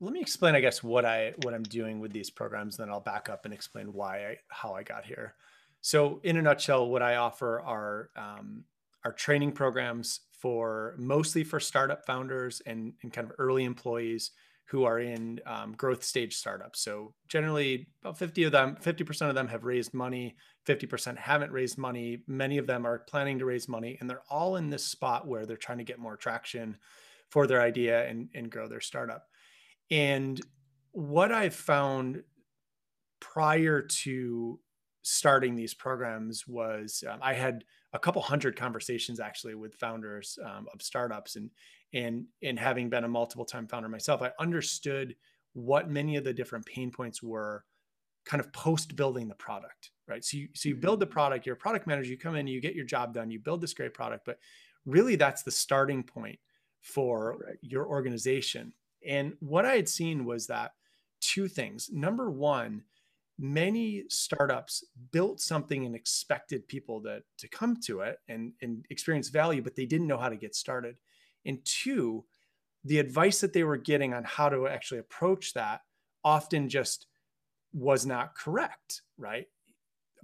let 0.00 0.12
me 0.12 0.20
explain 0.20 0.54
i 0.54 0.60
guess 0.60 0.82
what 0.82 1.04
i 1.04 1.34
what 1.42 1.54
i'm 1.54 1.62
doing 1.62 2.00
with 2.00 2.12
these 2.12 2.30
programs 2.30 2.76
then 2.76 2.88
i'll 2.88 3.00
back 3.00 3.28
up 3.28 3.44
and 3.44 3.54
explain 3.54 3.92
why 3.92 4.26
I, 4.26 4.36
how 4.48 4.72
i 4.72 4.82
got 4.82 5.04
here 5.04 5.34
so 5.82 6.20
in 6.24 6.36
a 6.38 6.42
nutshell 6.42 6.88
what 6.88 7.02
i 7.02 7.16
offer 7.16 7.60
are 7.60 8.10
um, 8.16 8.64
are 9.04 9.12
training 9.12 9.52
programs 9.52 10.20
for 10.32 10.94
mostly 10.98 11.44
for 11.44 11.60
startup 11.60 12.06
founders 12.06 12.62
and, 12.64 12.94
and 13.02 13.12
kind 13.12 13.26
of 13.26 13.34
early 13.38 13.64
employees 13.64 14.30
who 14.70 14.84
are 14.84 15.00
in 15.00 15.40
um, 15.46 15.72
growth 15.72 16.04
stage 16.04 16.36
startups. 16.36 16.80
So 16.80 17.12
generally 17.26 17.88
about 18.02 18.18
50 18.18 18.44
of 18.44 18.52
them 18.52 18.76
50% 18.80 19.28
of 19.28 19.34
them 19.34 19.48
have 19.48 19.64
raised 19.64 19.92
money 19.92 20.36
50% 20.66 21.16
haven't 21.16 21.50
raised 21.50 21.76
money. 21.76 22.22
Many 22.28 22.58
of 22.58 22.68
them 22.68 22.86
are 22.86 23.00
planning 23.00 23.40
to 23.40 23.44
raise 23.44 23.68
money 23.68 23.98
and 24.00 24.08
they're 24.08 24.22
all 24.30 24.56
in 24.56 24.70
this 24.70 24.84
spot 24.84 25.26
where 25.26 25.44
they're 25.44 25.56
trying 25.56 25.78
to 25.78 25.84
get 25.84 25.98
more 25.98 26.16
traction 26.16 26.76
for 27.30 27.48
their 27.48 27.60
idea 27.60 28.06
and, 28.06 28.28
and 28.34 28.50
grow 28.50 28.68
their 28.68 28.80
startup. 28.80 29.26
And 29.90 30.40
what 30.92 31.32
I've 31.32 31.54
found 31.54 32.22
prior 33.18 33.82
to 33.82 34.60
starting 35.02 35.56
these 35.56 35.74
programs 35.74 36.46
was 36.46 37.02
um, 37.10 37.18
I 37.22 37.34
had 37.34 37.64
a 37.92 37.98
couple 37.98 38.22
hundred 38.22 38.56
conversations 38.56 39.20
actually 39.20 39.54
with 39.54 39.74
founders 39.74 40.38
um, 40.44 40.66
of 40.72 40.82
startups 40.82 41.36
and 41.36 41.50
and 41.92 42.24
and 42.42 42.58
having 42.58 42.88
been 42.88 43.04
a 43.04 43.08
multiple 43.08 43.44
time 43.44 43.66
founder 43.66 43.88
myself, 43.88 44.22
I 44.22 44.32
understood 44.38 45.16
what 45.52 45.90
many 45.90 46.16
of 46.16 46.24
the 46.24 46.32
different 46.32 46.66
pain 46.66 46.90
points 46.90 47.22
were 47.22 47.64
kind 48.24 48.40
of 48.40 48.52
post 48.52 48.94
building 48.96 49.28
the 49.28 49.34
product, 49.34 49.90
right? 50.06 50.24
So 50.24 50.36
you 50.36 50.48
so 50.54 50.68
you 50.68 50.76
build 50.76 51.00
the 51.00 51.06
mm-hmm. 51.06 51.12
product, 51.12 51.46
you're 51.46 51.56
a 51.56 51.58
product 51.58 51.86
manager, 51.86 52.10
you 52.10 52.18
come 52.18 52.36
in, 52.36 52.46
you 52.46 52.60
get 52.60 52.74
your 52.74 52.84
job 52.84 53.14
done, 53.14 53.30
you 53.30 53.40
build 53.40 53.60
this 53.60 53.74
great 53.74 53.94
product, 53.94 54.24
but 54.24 54.38
really 54.86 55.16
that's 55.16 55.42
the 55.42 55.50
starting 55.50 56.02
point 56.02 56.38
for 56.80 57.44
right. 57.46 57.58
your 57.60 57.86
organization. 57.86 58.72
And 59.06 59.34
what 59.40 59.64
I 59.64 59.76
had 59.76 59.88
seen 59.88 60.24
was 60.24 60.46
that 60.46 60.72
two 61.20 61.48
things. 61.48 61.90
Number 61.92 62.30
one, 62.30 62.82
many 63.40 64.04
startups 64.08 64.84
built 65.12 65.40
something 65.40 65.86
and 65.86 65.96
expected 65.96 66.68
people 66.68 67.02
to, 67.02 67.22
to 67.38 67.48
come 67.48 67.76
to 67.86 68.00
it 68.00 68.18
and, 68.28 68.52
and 68.60 68.84
experience 68.90 69.30
value, 69.30 69.62
but 69.62 69.74
they 69.74 69.86
didn't 69.86 70.06
know 70.06 70.18
how 70.18 70.28
to 70.28 70.36
get 70.36 70.54
started. 70.54 70.96
And 71.46 71.58
two, 71.64 72.24
the 72.84 72.98
advice 72.98 73.40
that 73.40 73.54
they 73.54 73.64
were 73.64 73.78
getting 73.78 74.12
on 74.12 74.24
how 74.24 74.50
to 74.50 74.68
actually 74.68 75.00
approach 75.00 75.54
that 75.54 75.80
often 76.22 76.68
just 76.68 77.06
was 77.72 78.04
not 78.04 78.34
correct, 78.34 79.00
right? 79.16 79.46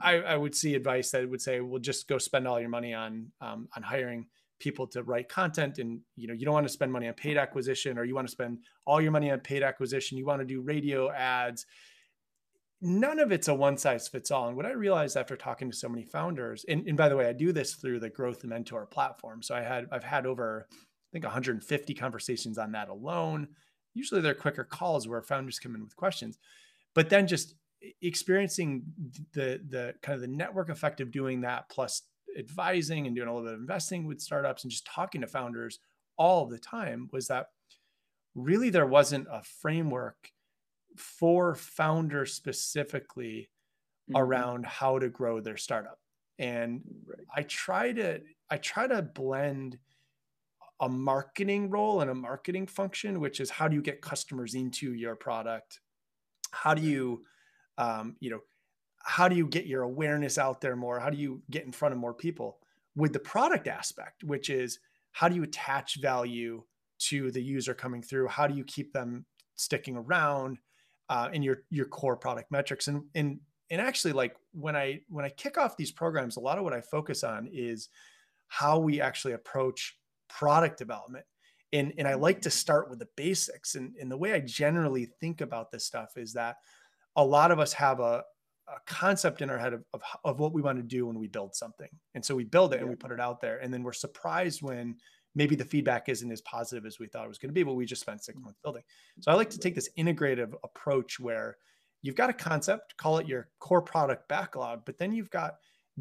I, 0.00 0.16
I 0.16 0.36
would 0.36 0.54
see 0.54 0.74
advice 0.74 1.10
that 1.12 1.28
would 1.28 1.40
say, 1.40 1.60
well, 1.60 1.80
just 1.80 2.08
go 2.08 2.18
spend 2.18 2.46
all 2.46 2.60
your 2.60 2.68
money 2.68 2.92
on 2.92 3.32
um, 3.40 3.68
on 3.74 3.82
hiring 3.82 4.26
people 4.58 4.86
to 4.86 5.02
write 5.02 5.28
content 5.28 5.78
and 5.78 6.00
you 6.16 6.26
know 6.26 6.32
you 6.32 6.46
don't 6.46 6.54
want 6.54 6.66
to 6.66 6.72
spend 6.72 6.90
money 6.90 7.08
on 7.08 7.12
paid 7.12 7.36
acquisition 7.36 7.98
or 7.98 8.04
you 8.04 8.14
want 8.14 8.26
to 8.26 8.32
spend 8.32 8.58
all 8.86 9.02
your 9.02 9.12
money 9.12 9.30
on 9.30 9.38
paid 9.38 9.62
acquisition 9.62 10.16
you 10.16 10.24
want 10.24 10.40
to 10.40 10.46
do 10.46 10.62
radio 10.62 11.10
ads 11.10 11.66
none 12.80 13.18
of 13.18 13.32
it's 13.32 13.48
a 13.48 13.54
one 13.54 13.76
size 13.76 14.06
fits 14.06 14.30
all 14.30 14.48
and 14.48 14.56
what 14.56 14.66
i 14.66 14.72
realized 14.72 15.16
after 15.16 15.36
talking 15.36 15.70
to 15.70 15.76
so 15.76 15.88
many 15.88 16.04
founders 16.04 16.64
and, 16.68 16.86
and 16.86 16.96
by 16.96 17.08
the 17.08 17.16
way 17.16 17.26
i 17.26 17.32
do 17.32 17.52
this 17.52 17.74
through 17.74 17.98
the 17.98 18.10
growth 18.10 18.44
mentor 18.44 18.86
platform 18.86 19.42
so 19.42 19.54
i 19.54 19.62
had 19.62 19.86
i've 19.92 20.04
had 20.04 20.26
over 20.26 20.66
i 20.70 20.76
think 21.12 21.24
150 21.24 21.94
conversations 21.94 22.58
on 22.58 22.72
that 22.72 22.88
alone. 22.88 23.48
Usually 23.94 24.20
they're 24.20 24.34
quicker 24.34 24.64
calls 24.64 25.08
where 25.08 25.22
founders 25.22 25.58
come 25.58 25.74
in 25.74 25.82
with 25.82 25.96
questions 25.96 26.38
but 26.94 27.08
then 27.08 27.26
just 27.26 27.54
experiencing 28.02 28.82
the 29.32 29.60
the 29.68 29.94
kind 30.02 30.16
of 30.16 30.20
the 30.20 30.26
network 30.26 30.68
effect 30.68 31.00
of 31.00 31.10
doing 31.10 31.40
that 31.42 31.68
plus 31.70 32.02
advising 32.38 33.06
and 33.06 33.16
doing 33.16 33.28
a 33.28 33.34
little 33.34 33.46
bit 33.46 33.54
of 33.54 33.60
investing 33.60 34.06
with 34.06 34.20
startups 34.20 34.64
and 34.64 34.70
just 34.70 34.86
talking 34.86 35.20
to 35.20 35.26
founders 35.26 35.78
all 36.18 36.46
the 36.46 36.58
time 36.58 37.08
was 37.12 37.28
that 37.28 37.46
really 38.34 38.70
there 38.70 38.86
wasn't 38.86 39.26
a 39.30 39.42
framework 39.42 40.30
for 40.96 41.54
founders 41.54 42.32
specifically 42.34 43.48
mm-hmm. 44.10 44.20
around 44.20 44.66
how 44.66 44.98
to 44.98 45.08
grow 45.08 45.40
their 45.40 45.56
startup. 45.56 45.98
And 46.38 46.82
right. 47.06 47.18
I 47.34 47.42
try 47.42 47.92
to 47.92 48.20
I 48.50 48.58
try 48.58 48.86
to 48.86 49.02
blend 49.02 49.78
a 50.80 50.88
marketing 50.88 51.70
role 51.70 52.00
and 52.00 52.10
a 52.10 52.14
marketing 52.14 52.66
function, 52.66 53.20
which 53.20 53.40
is 53.40 53.50
how 53.50 53.66
do 53.68 53.74
you 53.74 53.82
get 53.82 54.02
customers 54.02 54.54
into 54.54 54.92
your 54.92 55.16
product? 55.16 55.80
How 56.50 56.74
do 56.74 56.82
you, 56.82 57.24
um, 57.78 58.16
you 58.20 58.30
know, 58.30 58.40
how 59.02 59.28
do 59.28 59.36
you 59.36 59.46
get 59.46 59.66
your 59.66 59.82
awareness 59.82 60.36
out 60.36 60.60
there 60.60 60.76
more? 60.76 61.00
How 61.00 61.10
do 61.10 61.16
you 61.16 61.42
get 61.50 61.64
in 61.64 61.72
front 61.72 61.94
of 61.94 61.98
more 61.98 62.14
people? 62.14 62.58
With 62.94 63.12
the 63.12 63.20
product 63.20 63.68
aspect, 63.68 64.24
which 64.24 64.50
is 64.50 64.78
how 65.12 65.28
do 65.28 65.34
you 65.34 65.42
attach 65.42 65.96
value 65.96 66.62
to 66.98 67.30
the 67.30 67.42
user 67.42 67.74
coming 67.74 68.02
through? 68.02 68.28
How 68.28 68.46
do 68.46 68.54
you 68.54 68.64
keep 68.64 68.92
them 68.92 69.24
sticking 69.54 69.96
around 69.96 70.58
uh, 71.08 71.28
in 71.32 71.42
your 71.42 71.62
your 71.70 71.86
core 71.86 72.16
product 72.16 72.50
metrics? 72.50 72.88
And 72.88 73.04
and 73.14 73.40
and 73.70 73.80
actually, 73.80 74.12
like 74.12 74.36
when 74.52 74.76
I 74.76 75.00
when 75.08 75.24
I 75.24 75.30
kick 75.30 75.58
off 75.58 75.76
these 75.76 75.92
programs, 75.92 76.36
a 76.36 76.40
lot 76.40 76.58
of 76.58 76.64
what 76.64 76.72
I 76.72 76.80
focus 76.80 77.24
on 77.24 77.48
is 77.52 77.88
how 78.48 78.78
we 78.78 79.00
actually 79.00 79.32
approach 79.32 79.98
product 80.28 80.78
development. 80.78 81.24
And, 81.72 81.92
and 81.98 82.06
I 82.06 82.14
like 82.14 82.40
to 82.42 82.50
start 82.50 82.88
with 82.88 83.00
the 83.00 83.08
basics. 83.16 83.74
And, 83.74 83.94
and 84.00 84.10
the 84.10 84.16
way 84.16 84.32
I 84.32 84.40
generally 84.40 85.06
think 85.20 85.40
about 85.40 85.70
this 85.70 85.84
stuff 85.84 86.16
is 86.16 86.32
that 86.34 86.56
a 87.16 87.24
lot 87.24 87.50
of 87.50 87.58
us 87.58 87.72
have 87.72 88.00
a, 88.00 88.22
a 88.68 88.80
concept 88.86 89.42
in 89.42 89.50
our 89.50 89.58
head 89.58 89.72
of, 89.72 89.84
of, 89.92 90.02
of, 90.24 90.38
what 90.38 90.52
we 90.52 90.62
want 90.62 90.78
to 90.78 90.82
do 90.82 91.06
when 91.06 91.18
we 91.18 91.26
build 91.26 91.54
something. 91.54 91.88
And 92.14 92.24
so 92.24 92.34
we 92.34 92.44
build 92.44 92.72
it 92.72 92.80
and 92.80 92.88
we 92.88 92.94
put 92.94 93.10
it 93.10 93.20
out 93.20 93.40
there. 93.40 93.58
And 93.58 93.72
then 93.72 93.82
we're 93.82 93.92
surprised 93.92 94.62
when 94.62 94.96
maybe 95.36 95.54
the 95.54 95.64
feedback 95.64 96.08
isn't 96.08 96.32
as 96.32 96.40
positive 96.40 96.86
as 96.86 96.98
we 96.98 97.06
thought 97.06 97.26
it 97.26 97.28
was 97.28 97.38
going 97.38 97.50
to 97.50 97.54
be, 97.54 97.62
but 97.62 97.74
we 97.74 97.84
just 97.84 98.00
spent 98.00 98.24
six 98.24 98.40
months 98.40 98.58
building. 98.64 98.82
So 99.20 99.30
I 99.30 99.34
like 99.34 99.50
to 99.50 99.58
take 99.58 99.74
this 99.74 99.90
integrative 99.96 100.54
approach 100.64 101.20
where 101.20 101.58
you've 102.02 102.16
got 102.16 102.30
a 102.30 102.32
concept, 102.32 102.96
call 102.96 103.18
it 103.18 103.28
your 103.28 103.50
core 103.60 103.82
product 103.82 104.28
backlog, 104.28 104.82
but 104.86 104.98
then 104.98 105.12
you've 105.12 105.30
got 105.30 105.56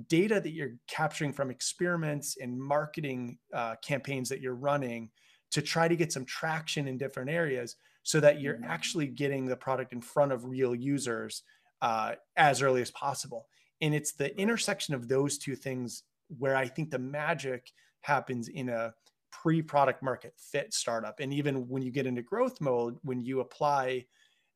data 0.07 0.39
that 0.39 0.51
you're 0.51 0.75
capturing 0.87 1.33
from 1.33 1.51
experiments 1.51 2.37
and 2.41 2.59
marketing 2.59 3.37
uh, 3.53 3.75
campaigns 3.83 4.29
that 4.29 4.41
you're 4.41 4.55
running 4.55 5.09
to 5.51 5.61
try 5.61 5.87
to 5.87 5.95
get 5.95 6.11
some 6.11 6.25
traction 6.25 6.87
in 6.87 6.97
different 6.97 7.29
areas 7.29 7.75
so 8.03 8.19
that 8.19 8.39
you're 8.39 8.55
mm-hmm. 8.55 8.71
actually 8.71 9.07
getting 9.07 9.45
the 9.45 9.55
product 9.55 9.93
in 9.93 10.01
front 10.01 10.31
of 10.31 10.45
real 10.45 10.73
users 10.73 11.43
uh, 11.81 12.13
as 12.37 12.61
early 12.61 12.81
as 12.81 12.91
possible. 12.91 13.47
And 13.81 13.93
it's 13.93 14.13
the 14.13 14.37
intersection 14.39 14.93
of 14.93 15.07
those 15.07 15.37
two 15.37 15.55
things 15.55 16.03
where 16.37 16.55
I 16.55 16.67
think 16.67 16.89
the 16.89 16.99
magic 16.99 17.69
happens 18.01 18.47
in 18.47 18.69
a 18.69 18.93
pre 19.41 19.61
product 19.61 20.01
market 20.01 20.33
fit 20.37 20.73
startup. 20.73 21.19
And 21.19 21.33
even 21.33 21.67
when 21.67 21.83
you 21.83 21.91
get 21.91 22.05
into 22.05 22.21
growth 22.21 22.59
mode, 22.61 22.97
when 23.03 23.21
you 23.21 23.41
apply 23.41 24.05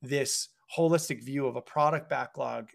this 0.01 0.49
holistic 0.75 1.23
view 1.23 1.47
of 1.47 1.55
a 1.55 1.61
product 1.61 2.09
backlog 2.09 2.69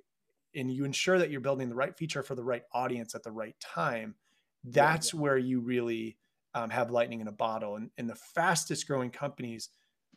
and 0.55 0.71
you 0.71 0.85
ensure 0.85 1.19
that 1.19 1.31
you're 1.31 1.41
building 1.41 1.69
the 1.69 1.75
right 1.75 1.97
feature 1.97 2.23
for 2.23 2.35
the 2.35 2.45
right 2.45 2.63
audience 2.73 3.15
at 3.15 3.23
the 3.23 3.31
right 3.33 3.57
time, 3.61 4.15
that's 4.65 5.13
yeah, 5.13 5.19
yeah. 5.19 5.23
where 5.23 5.39
you 5.39 5.61
really 5.61 6.17
um, 6.55 6.71
have 6.71 6.91
lightning 6.91 7.21
in 7.21 7.29
a 7.29 7.33
bottle. 7.33 7.77
And, 7.77 7.91
and 7.99 8.09
the 8.09 8.15
fastest 8.15 8.87
growing 8.87 9.11
companies 9.11 9.71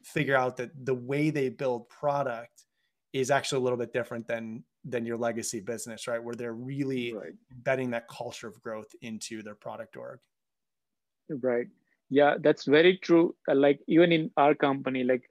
figure 0.03 0.36
out 0.36 0.58
that 0.58 0.86
the 0.86 0.94
way 0.94 1.29
they 1.29 1.50
build 1.50 1.89
product 1.89 2.65
is 3.13 3.32
actually 3.32 3.60
a 3.60 3.63
little 3.63 3.77
bit 3.77 3.94
different 3.94 4.27
than 4.27 4.63
than 4.84 5.06
your 5.06 5.17
legacy 5.17 5.60
business, 5.60 6.08
right? 6.08 6.24
Where 6.24 6.36
they're 6.36 6.53
really 6.53 7.13
right. 7.13 7.34
embedding 7.51 7.91
that 7.91 8.08
culture 8.08 8.48
of 8.48 8.62
growth 8.62 8.88
into 9.01 9.41
their 9.41 9.56
product 9.56 9.98
org. 9.98 10.20
Right. 11.29 11.67
Yeah, 12.10 12.36
that's 12.39 12.65
very 12.65 12.98
true. 12.98 13.36
Uh, 13.50 13.55
like 13.55 13.79
even 13.88 14.12
in 14.12 14.31
our 14.38 14.55
company, 14.55 15.03
like 15.03 15.24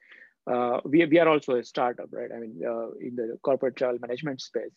uh, 0.51 0.81
we, 0.85 1.05
we 1.07 1.19
are 1.19 1.29
also 1.29 1.57
a 1.57 1.65
startup, 1.65 2.09
right? 2.13 2.31
I 2.35 2.39
mean, 2.39 2.61
uh, 2.65 2.91
in 3.01 3.17
the 3.17 3.39
corporate 3.43 3.77
travel 3.77 3.99
management 4.01 4.41
space 4.41 4.73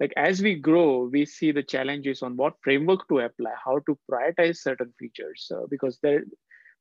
like 0.00 0.12
as 0.16 0.40
we 0.40 0.54
grow 0.54 1.08
we 1.12 1.24
see 1.24 1.52
the 1.52 1.62
challenges 1.62 2.22
on 2.22 2.36
what 2.36 2.54
framework 2.62 3.06
to 3.08 3.20
apply 3.20 3.52
how 3.64 3.78
to 3.80 3.98
prioritize 4.10 4.58
certain 4.58 4.92
features 4.98 5.50
uh, 5.54 5.66
because 5.70 5.98
there 6.02 6.22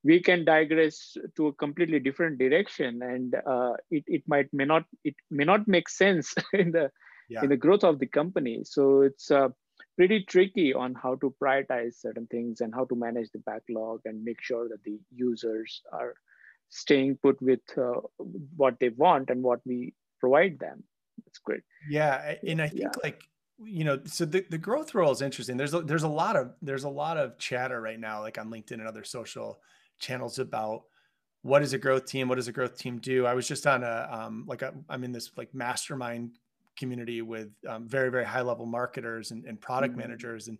we 0.03 0.21
can 0.21 0.45
digress 0.45 1.17
to 1.35 1.47
a 1.47 1.53
completely 1.53 1.99
different 1.99 2.37
direction 2.37 3.01
and 3.01 3.35
uh, 3.45 3.73
it, 3.89 4.03
it 4.07 4.23
might 4.27 4.47
may 4.53 4.65
not 4.65 4.83
it 5.03 5.15
may 5.31 5.43
not 5.43 5.67
make 5.67 5.89
sense 5.89 6.35
in 6.53 6.71
the 6.71 6.89
yeah. 7.29 7.43
in 7.43 7.49
the 7.49 7.57
growth 7.57 7.83
of 7.83 7.99
the 7.99 8.05
company 8.05 8.61
so 8.63 9.01
it's 9.01 9.31
uh, 9.31 9.49
pretty 9.97 10.23
tricky 10.23 10.73
on 10.73 10.93
how 10.93 11.15
to 11.15 11.33
prioritize 11.41 11.99
certain 11.99 12.27
things 12.27 12.61
and 12.61 12.73
how 12.73 12.85
to 12.85 12.95
manage 12.95 13.29
the 13.33 13.39
backlog 13.39 13.99
and 14.05 14.23
make 14.23 14.41
sure 14.41 14.69
that 14.69 14.83
the 14.83 14.97
users 15.13 15.81
are 15.91 16.13
staying 16.69 17.17
put 17.21 17.41
with 17.41 17.59
uh, 17.77 17.99
what 18.55 18.79
they 18.79 18.89
want 18.89 19.29
and 19.29 19.41
what 19.43 19.59
we 19.65 19.93
provide 20.21 20.59
them 20.59 20.83
it's 21.25 21.39
great. 21.39 21.61
Yeah, 21.89 22.35
and 22.45 22.61
I 22.61 22.67
think 22.67 22.81
yeah. 22.81 23.01
like 23.03 23.23
you 23.59 23.83
know, 23.83 23.99
so 24.05 24.25
the, 24.25 24.45
the 24.49 24.57
growth 24.57 24.93
role 24.93 25.11
is 25.11 25.21
interesting. 25.21 25.57
There's 25.57 25.73
a, 25.73 25.81
there's 25.81 26.03
a 26.03 26.09
lot 26.09 26.35
of 26.35 26.53
there's 26.61 26.83
a 26.83 26.89
lot 26.89 27.17
of 27.17 27.37
chatter 27.37 27.81
right 27.81 27.99
now, 27.99 28.21
like 28.21 28.37
on 28.37 28.49
LinkedIn 28.51 28.73
and 28.73 28.87
other 28.87 29.03
social 29.03 29.59
channels 29.99 30.37
about 30.37 30.83
what 31.41 31.63
is 31.63 31.73
a 31.73 31.77
growth 31.77 32.05
team, 32.05 32.27
what 32.27 32.35
does 32.35 32.47
a 32.47 32.51
growth 32.51 32.77
team 32.77 32.99
do. 32.99 33.25
I 33.25 33.33
was 33.33 33.47
just 33.47 33.65
on 33.65 33.83
a 33.83 34.09
um, 34.11 34.45
like 34.47 34.61
a, 34.61 34.73
I'm 34.89 35.03
in 35.03 35.11
this 35.11 35.31
like 35.37 35.53
mastermind 35.53 36.37
community 36.77 37.21
with 37.21 37.49
um, 37.67 37.87
very 37.87 38.09
very 38.09 38.25
high 38.25 38.41
level 38.41 38.65
marketers 38.65 39.31
and, 39.31 39.45
and 39.45 39.59
product 39.59 39.93
mm-hmm. 39.93 40.01
managers, 40.01 40.47
and 40.47 40.57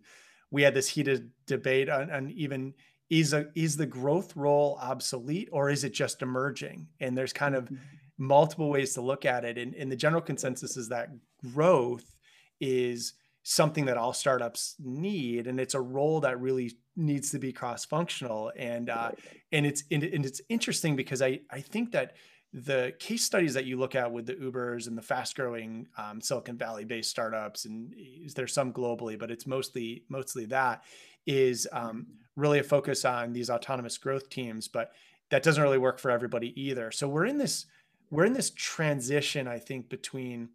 we 0.50 0.62
had 0.62 0.74
this 0.74 0.88
heated 0.88 1.30
debate 1.46 1.88
on, 1.88 2.10
on 2.10 2.30
even 2.30 2.74
is 3.10 3.32
a 3.32 3.46
is 3.54 3.76
the 3.76 3.86
growth 3.86 4.36
role 4.36 4.78
obsolete 4.82 5.48
or 5.52 5.70
is 5.70 5.84
it 5.84 5.94
just 5.94 6.20
emerging? 6.20 6.88
And 7.00 7.16
there's 7.16 7.32
kind 7.32 7.54
of 7.54 7.64
mm-hmm 7.64 7.76
multiple 8.18 8.68
ways 8.68 8.94
to 8.94 9.00
look 9.00 9.24
at 9.24 9.44
it. 9.44 9.56
And, 9.56 9.74
and 9.74 9.90
the 9.90 9.96
general 9.96 10.20
consensus 10.20 10.76
is 10.76 10.88
that 10.88 11.10
growth 11.54 12.16
is 12.60 13.14
something 13.44 13.86
that 13.86 13.96
all 13.96 14.12
startups 14.12 14.74
need 14.78 15.46
and 15.46 15.58
it's 15.58 15.74
a 15.74 15.80
role 15.80 16.20
that 16.20 16.38
really 16.38 16.76
needs 16.96 17.30
to 17.30 17.38
be 17.38 17.50
cross-functional 17.50 18.52
and 18.58 18.90
uh, 18.90 19.10
and 19.52 19.64
it's 19.64 19.84
and, 19.90 20.02
it's 20.02 20.42
interesting 20.50 20.96
because 20.96 21.22
I 21.22 21.40
I 21.50 21.60
think 21.60 21.92
that 21.92 22.14
the 22.52 22.94
case 22.98 23.24
studies 23.24 23.54
that 23.54 23.66
you 23.66 23.78
look 23.78 23.94
at 23.94 24.10
with 24.10 24.26
the 24.26 24.34
Ubers 24.34 24.86
and 24.86 24.96
the 24.96 25.02
fast-growing 25.02 25.86
um, 25.98 26.20
Silicon 26.20 26.56
Valley-based 26.56 27.10
startups, 27.10 27.66
and 27.66 27.92
is 27.96 28.34
there's 28.34 28.54
some 28.54 28.72
globally, 28.72 29.18
but 29.18 29.30
it's 29.30 29.46
mostly 29.46 30.04
mostly 30.08 30.46
that 30.46 30.84
is 31.26 31.68
um, 31.72 32.06
really 32.36 32.58
a 32.58 32.62
focus 32.62 33.04
on 33.04 33.32
these 33.32 33.50
autonomous 33.50 33.98
growth 33.98 34.30
teams. 34.30 34.66
But 34.66 34.92
that 35.30 35.42
doesn't 35.42 35.62
really 35.62 35.78
work 35.78 35.98
for 35.98 36.10
everybody 36.10 36.58
either. 36.60 36.90
So 36.90 37.06
we're 37.06 37.26
in 37.26 37.38
this 37.38 37.66
we're 38.10 38.24
in 38.24 38.32
this 38.32 38.50
transition, 38.50 39.46
I 39.46 39.58
think, 39.58 39.88
between 39.88 40.48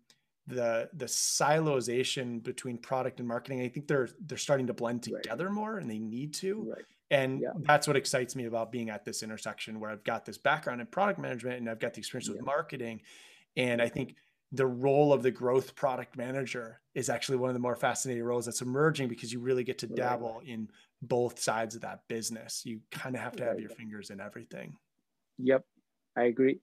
the 0.48 0.90
the 0.94 1.06
silozation 1.06 2.44
between 2.44 2.78
product 2.78 3.20
and 3.20 3.28
marketing. 3.28 3.62
I 3.62 3.70
think 3.70 3.88
they're 3.88 4.10
they're 4.26 4.38
starting 4.38 4.68
to 4.68 4.74
blend 4.74 5.04
together 5.04 5.46
right. 5.46 5.54
more, 5.54 5.78
and 5.78 5.90
they 5.90 6.00
need 6.00 6.34
to. 6.36 6.72
Right. 6.76 6.86
And 7.12 7.42
yeah. 7.42 7.50
that's 7.62 7.88
what 7.88 7.96
excites 7.96 8.36
me 8.36 8.46
about 8.46 8.72
being 8.72 8.90
at 8.90 9.06
this 9.06 9.24
intersection 9.24 9.80
where 9.80 9.92
I've 9.92 10.04
got 10.04 10.26
this 10.26 10.38
background 10.38 10.82
in 10.82 10.88
product 10.88 11.20
management 11.20 11.58
and 11.60 11.70
I've 11.70 11.80
got 11.80 11.94
the 11.94 12.00
experience 12.00 12.28
yeah. 12.28 12.36
with 12.36 12.46
marketing. 12.46 13.02
And 13.56 13.82
I 13.82 13.90
think 13.90 14.16
the 14.52 14.66
role 14.66 15.14
of 15.14 15.22
the 15.22 15.32
growth 15.32 15.76
product 15.76 16.18
manager 16.18 16.82
is 16.96 17.10
actually 17.10 17.38
one 17.38 17.50
of 17.50 17.54
the 17.54 17.60
more 17.60 17.76
fascinating 17.76 18.24
roles 18.24 18.46
that's 18.46 18.62
emerging 18.62 19.10
because 19.10 19.32
you 19.32 19.40
really 19.40 19.64
get 19.64 19.80
to 19.80 19.88
dabble 19.88 20.40
right. 20.40 20.48
in 20.48 20.70
both 21.02 21.40
sides 21.40 21.76
of 21.76 21.82
that 21.82 22.00
business. 22.08 22.64
You 22.66 22.80
kind 22.92 23.16
of 23.16 23.22
have 23.22 23.36
to 23.38 23.46
have 23.46 23.60
your 23.60 23.70
fingers 23.70 24.10
in 24.10 24.20
everything. 24.20 24.76
Yep, 25.38 25.64
I 26.18 26.24
agree 26.24 26.60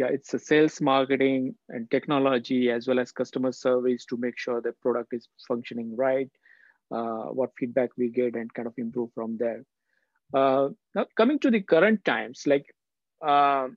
yeah, 0.00 0.06
it's 0.06 0.32
a 0.32 0.38
sales, 0.38 0.80
marketing, 0.80 1.54
and 1.68 1.90
technology 1.90 2.70
as 2.70 2.88
well 2.88 2.98
as 2.98 3.12
customer 3.12 3.52
service 3.52 4.06
to 4.06 4.16
make 4.16 4.38
sure 4.38 4.62
the 4.62 4.72
product 4.80 5.12
is 5.12 5.28
functioning 5.46 5.94
right, 5.94 6.30
what 6.90 7.50
feedback 7.58 7.90
we 7.96 8.08
get, 8.08 8.34
and 8.34 8.52
kind 8.52 8.68
of 8.68 8.74
improve 8.76 9.10
from 9.14 9.36
there. 9.38 9.64
Uh, 10.32 10.68
now, 10.94 11.06
coming 11.16 11.38
to 11.40 11.50
the 11.50 11.60
current 11.60 12.04
times, 12.04 12.42
like 12.46 12.66
uh, 13.26 13.68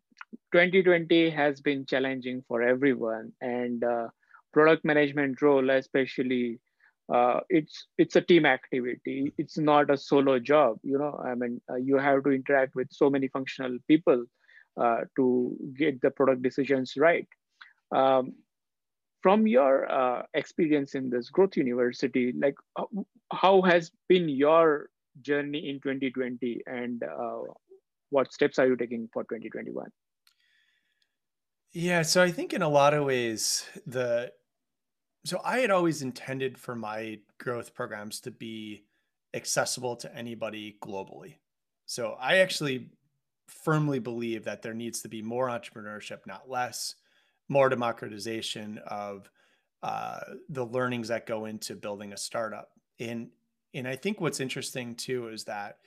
2020 0.51 1.29
has 1.29 1.61
been 1.61 1.85
challenging 1.85 2.43
for 2.47 2.61
everyone, 2.61 3.31
and 3.41 3.83
uh, 3.83 4.07
product 4.51 4.85
management 4.85 5.41
role, 5.41 5.69
especially, 5.71 6.59
uh, 7.13 7.39
it's 7.49 7.87
it's 7.97 8.15
a 8.15 8.21
team 8.21 8.45
activity. 8.45 9.33
It's 9.37 9.57
not 9.57 9.89
a 9.89 9.97
solo 9.97 10.39
job. 10.39 10.77
You 10.83 10.97
know, 10.99 11.19
I 11.23 11.35
mean, 11.35 11.59
uh, 11.69 11.75
you 11.75 11.97
have 11.97 12.23
to 12.23 12.31
interact 12.31 12.75
with 12.75 12.87
so 12.91 13.09
many 13.09 13.27
functional 13.27 13.77
people 13.87 14.25
uh, 14.79 15.01
to 15.15 15.55
get 15.77 16.01
the 16.01 16.11
product 16.11 16.41
decisions 16.43 16.93
right. 16.97 17.27
Um, 17.93 18.33
from 19.23 19.47
your 19.47 19.89
uh, 19.89 20.23
experience 20.33 20.93
in 20.93 21.09
this 21.09 21.29
growth 21.29 21.55
university, 21.55 22.33
like 22.37 22.55
uh, 22.75 22.83
how 23.31 23.61
has 23.61 23.91
been 24.09 24.27
your 24.27 24.89
journey 25.21 25.69
in 25.69 25.79
2020 25.79 26.61
and 26.67 27.01
uh, 27.03 27.39
what 28.09 28.31
steps 28.33 28.59
are 28.59 28.67
you 28.67 28.75
taking 28.75 29.09
for 29.11 29.23
2021? 29.23 29.87
Yeah, 31.71 32.03
so 32.03 32.21
I 32.21 32.31
think 32.31 32.53
in 32.53 32.61
a 32.61 32.69
lot 32.69 32.93
of 32.93 33.05
ways, 33.05 33.65
the 33.87 34.31
so 35.25 35.41
I 35.43 35.59
had 35.59 35.71
always 35.71 36.01
intended 36.01 36.57
for 36.57 36.75
my 36.75 37.19
growth 37.39 37.73
programs 37.73 38.19
to 38.21 38.31
be 38.31 38.83
accessible 39.33 39.95
to 39.95 40.15
anybody 40.15 40.77
globally. 40.83 41.35
So 41.85 42.17
I 42.19 42.37
actually 42.37 42.89
firmly 43.47 43.99
believe 43.99 44.43
that 44.43 44.61
there 44.61 44.73
needs 44.73 45.01
to 45.01 45.07
be 45.07 45.21
more 45.21 45.47
entrepreneurship, 45.47 46.27
not 46.27 46.49
less, 46.49 46.95
more 47.53 47.69
democratization 47.69 48.79
of 48.85 49.29
uh, 49.81 50.19
the 50.49 50.65
learnings 50.65 51.07
that 51.09 51.25
go 51.25 51.45
into 51.45 51.75
building 51.75 52.11
a 52.13 52.17
startup. 52.17 52.71
And 52.99 53.29
and 53.73 53.87
I 53.87 53.95
think 53.95 54.21
what's 54.21 54.39
interesting 54.39 54.95
too 54.95 55.29
is 55.29 55.45
that 55.45 55.77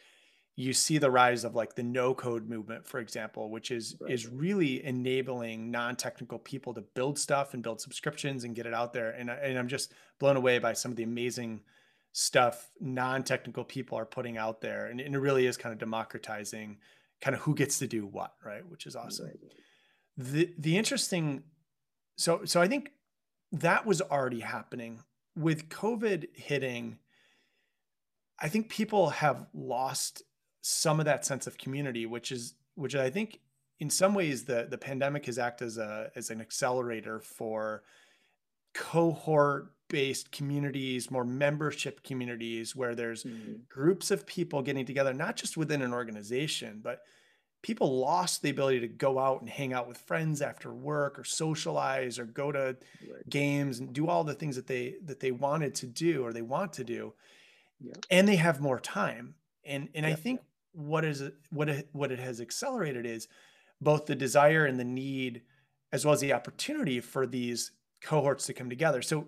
you 0.57 0.73
see 0.73 0.97
the 0.97 1.11
rise 1.11 1.45
of 1.45 1.55
like 1.55 1.75
the 1.75 1.83
no 1.83 2.15
code 2.15 2.49
movement 2.49 2.87
for 2.87 2.99
example 2.99 3.51
which 3.51 3.71
is 3.71 3.97
right. 4.01 4.11
is 4.11 4.27
really 4.27 4.83
enabling 4.85 5.71
non-technical 5.71 6.39
people 6.39 6.73
to 6.75 6.81
build 6.81 7.19
stuff 7.19 7.55
and 7.55 7.63
build 7.63 7.81
subscriptions 7.81 8.43
and 8.45 8.57
get 8.57 8.67
it 8.67 8.75
out 8.75 8.93
there 8.93 9.11
and, 9.11 9.31
and 9.31 9.59
i'm 9.59 9.69
just 9.69 9.93
blown 10.19 10.37
away 10.37 10.59
by 10.59 10.73
some 10.73 10.91
of 10.91 10.97
the 10.97 11.03
amazing 11.03 11.61
stuff 12.13 12.71
non-technical 12.81 13.65
people 13.65 13.99
are 13.99 14.07
putting 14.07 14.39
out 14.39 14.63
there 14.63 14.87
and, 14.87 15.01
and 15.01 15.15
it 15.15 15.19
really 15.19 15.47
is 15.47 15.59
kind 15.59 15.75
of 15.75 15.79
democratizing 15.79 16.79
kind 17.21 17.37
of 17.37 17.43
who 17.43 17.55
gets 17.55 17.79
to 17.79 17.87
do 17.87 18.07
what 18.07 18.33
right 18.45 18.67
which 18.69 18.87
is 18.87 18.97
awesome 18.97 19.27
right. 19.27 19.37
the 20.17 20.55
the 20.59 20.79
interesting 20.79 21.43
so 22.17 22.45
so 22.45 22.61
i 22.61 22.69
think 22.69 22.91
that 23.53 23.87
was 23.87 24.01
already 24.01 24.41
happening 24.41 25.01
with 25.37 25.69
covid 25.69 26.27
hitting 26.35 26.99
i 28.41 28.49
think 28.49 28.69
people 28.69 29.11
have 29.11 29.47
lost 29.55 30.23
some 30.63 30.99
of 30.99 31.07
that 31.07 31.25
sense 31.25 31.47
of 31.47 31.59
community 31.59 32.07
which 32.07 32.33
is 32.33 32.55
which 32.75 32.95
i 32.95 33.09
think 33.11 33.41
in 33.79 33.91
some 33.91 34.15
ways 34.15 34.45
the 34.45 34.67
the 34.71 34.79
pandemic 34.79 35.27
has 35.27 35.39
acted 35.39 35.67
as 35.67 35.79
a 35.79 36.11
as 36.17 36.31
an 36.31 36.41
accelerator 36.41 37.21
for 37.21 37.83
cohort 38.75 39.73
based 39.89 40.33
communities, 40.33 41.11
more 41.11 41.25
membership 41.25 42.03
communities 42.03 42.75
where 42.75 42.95
there's 42.95 43.25
mm-hmm. 43.25 43.55
groups 43.69 44.11
of 44.11 44.27
people 44.27 44.63
getting 44.63 44.85
together, 44.85 45.15
not 45.15 45.37
just 45.37 45.57
within 45.57 45.83
an 45.83 45.93
organization, 45.93 46.81
but 46.83 47.03
people 47.67 47.99
lost 47.99 48.43
the 48.43 48.51
ability 48.51 48.79
to 48.79 48.87
go 48.87 49.19
out 49.19 49.41
and 49.41 49.51
hang 49.51 49.73
out 49.73 49.89
with 49.89 49.99
friends 49.99 50.41
after 50.41 50.73
work 50.73 51.19
or 51.19 51.25
socialize 51.25 52.17
or 52.17 52.25
go 52.25 52.53
to 52.53 52.77
right. 53.11 53.29
games 53.29 53.81
and 53.81 53.93
do 53.93 54.07
all 54.07 54.23
the 54.23 54.35
things 54.35 54.55
that 54.55 54.69
they 54.69 54.95
that 55.05 55.19
they 55.19 55.33
wanted 55.33 55.75
to 55.75 55.85
do 55.85 56.25
or 56.25 56.33
they 56.33 56.43
want 56.43 56.73
to 56.73 56.85
do. 56.85 57.13
Yeah. 57.81 57.95
And 58.09 58.29
they 58.29 58.37
have 58.37 58.61
more 58.61 58.79
time. 58.79 59.35
And 59.65 59.89
and 59.97 60.07
yeah. 60.07 60.13
I 60.13 60.15
think 60.15 60.43
what 60.75 61.05
is 61.05 61.25
what 61.51 61.69
it, 61.69 61.89
what 61.91 62.13
it 62.13 62.21
has 62.21 62.41
accelerated 62.41 63.05
is 63.05 63.27
both 63.81 64.07
the 64.07 64.15
desire 64.15 64.65
and 64.65 64.79
the 64.79 64.85
need 64.85 65.43
as 65.91 66.05
well 66.05 66.15
as 66.15 66.21
the 66.21 66.35
opportunity 66.35 67.01
for 67.01 67.27
these 67.27 67.73
cohorts 68.01 68.47
to 68.47 68.53
come 68.53 68.71
together. 68.71 69.03
So 69.03 69.27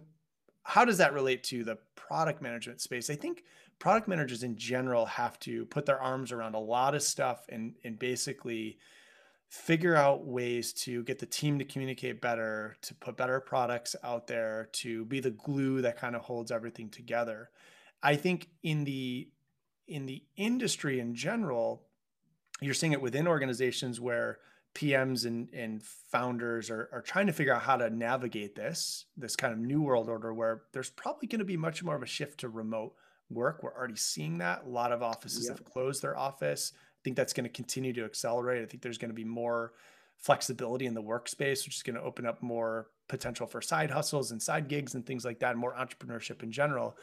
how 0.63 0.85
does 0.85 0.99
that 0.99 1.13
relate 1.13 1.43
to 1.45 1.65
the 1.65 1.79
product 1.97 2.41
management 2.41 2.81
space? 2.81 3.11
I 3.11 3.17
think 3.17 3.43
product 3.79 4.09
managers 4.09 4.43
in 4.43 4.57
general 4.57 5.07
have 5.07 5.39
to 5.41 5.65
put 5.67 5.87
their 5.87 6.01
arms 6.01 6.33
around 6.33 6.55
a 6.55 6.61
lot 6.61 6.95
of 6.95 7.03
stuff 7.03 7.47
and 7.49 7.75
and 7.85 7.99
basically 7.99 8.79
figure 9.49 9.97
out 9.97 10.27
ways 10.27 10.73
to 10.75 11.03
get 11.05 11.19
the 11.19 11.27
team 11.27 11.59
to 11.59 11.65
communicate 11.65 12.21
better, 12.21 12.77
to 12.83 12.95
put 12.95 13.17
better 13.17 13.41
products 13.41 13.97
out 14.05 14.27
there, 14.27 14.69
to 14.73 15.07
be 15.07 15.21
the 15.21 15.31
glue 15.31 15.81
that 15.81 15.97
kind 15.97 16.15
of 16.15 16.21
holds 16.21 16.51
everything 16.51 16.91
together. 16.91 17.49
I 18.03 18.17
think 18.17 18.49
in 18.63 18.85
the 18.85 19.31
in 19.87 20.07
the 20.07 20.23
industry 20.37 21.01
in 21.01 21.15
general, 21.15 21.83
you're 22.61 22.75
seeing 22.75 22.93
it 22.93 23.01
within 23.01 23.27
organizations 23.27 24.01
where 24.01 24.39
PMs 24.75 25.25
and, 25.25 25.49
and 25.55 25.83
founders 25.83 26.71
are, 26.71 26.91
are 26.93 27.01
trying 27.01 27.27
to 27.27 27.33
figure 27.33 27.55
out 27.55 27.63
how 27.63 27.77
to 27.77 27.89
navigate 27.89 28.55
this, 28.55 29.07
this 29.17 29.35
kind 29.35 29.53
of 29.53 29.59
new 29.59 29.81
world 29.81 30.11
order 30.11 30.33
where 30.35 30.63
there's 30.73 30.91
probably 30.91 31.27
going 31.27 31.39
to 31.39 31.45
be 31.45 31.57
much 31.57 31.83
more 31.83 31.97
of 31.97 32.03
a 32.03 32.07
shift 32.07 32.41
to 32.41 32.49
remote 32.51 32.93
work. 33.31 33.63
We're 33.63 33.75
already 33.75 33.97
seeing 33.97 34.39
that. 34.39 34.65
A 34.65 34.69
lot 34.69 34.93
of 34.93 35.03
offices 35.03 35.49
have 35.49 35.65
closed 35.65 36.03
their 36.03 36.17
office. 36.17 36.73
I 36.75 37.01
think 37.05 37.17
that's 37.17 37.33
going 37.33 37.45
to 37.45 37.51
continue 37.51 37.93
to 37.93 38.05
accelerate. 38.05 38.63
I 38.63 38.67
think 38.67 38.83
there's 38.83 38.99
going 38.99 39.11
to 39.11 39.15
be 39.15 39.25
more 39.25 39.73
flexibility 40.17 40.87
in 40.87 40.95
the 40.95 41.03
workspace, 41.03 41.65
which 41.65 41.77
is 41.77 41.83
going 41.83 41.97
to 41.97 42.03
open 42.03 42.27
up 42.27 42.43
more 42.43 42.89
potential 43.09 43.47
for 43.47 43.61
side 43.61 43.91
hustles 43.91 44.33
and 44.33 44.43
side 44.43 44.69
gigs 44.69 44.95
and 44.95 45.07
things 45.07 45.25
like 45.25 45.39
that, 45.41 45.53
and 45.53 45.61
more 45.61 45.75
entrepreneurship 45.75 46.43
in 46.43 46.51
general. 46.51 46.97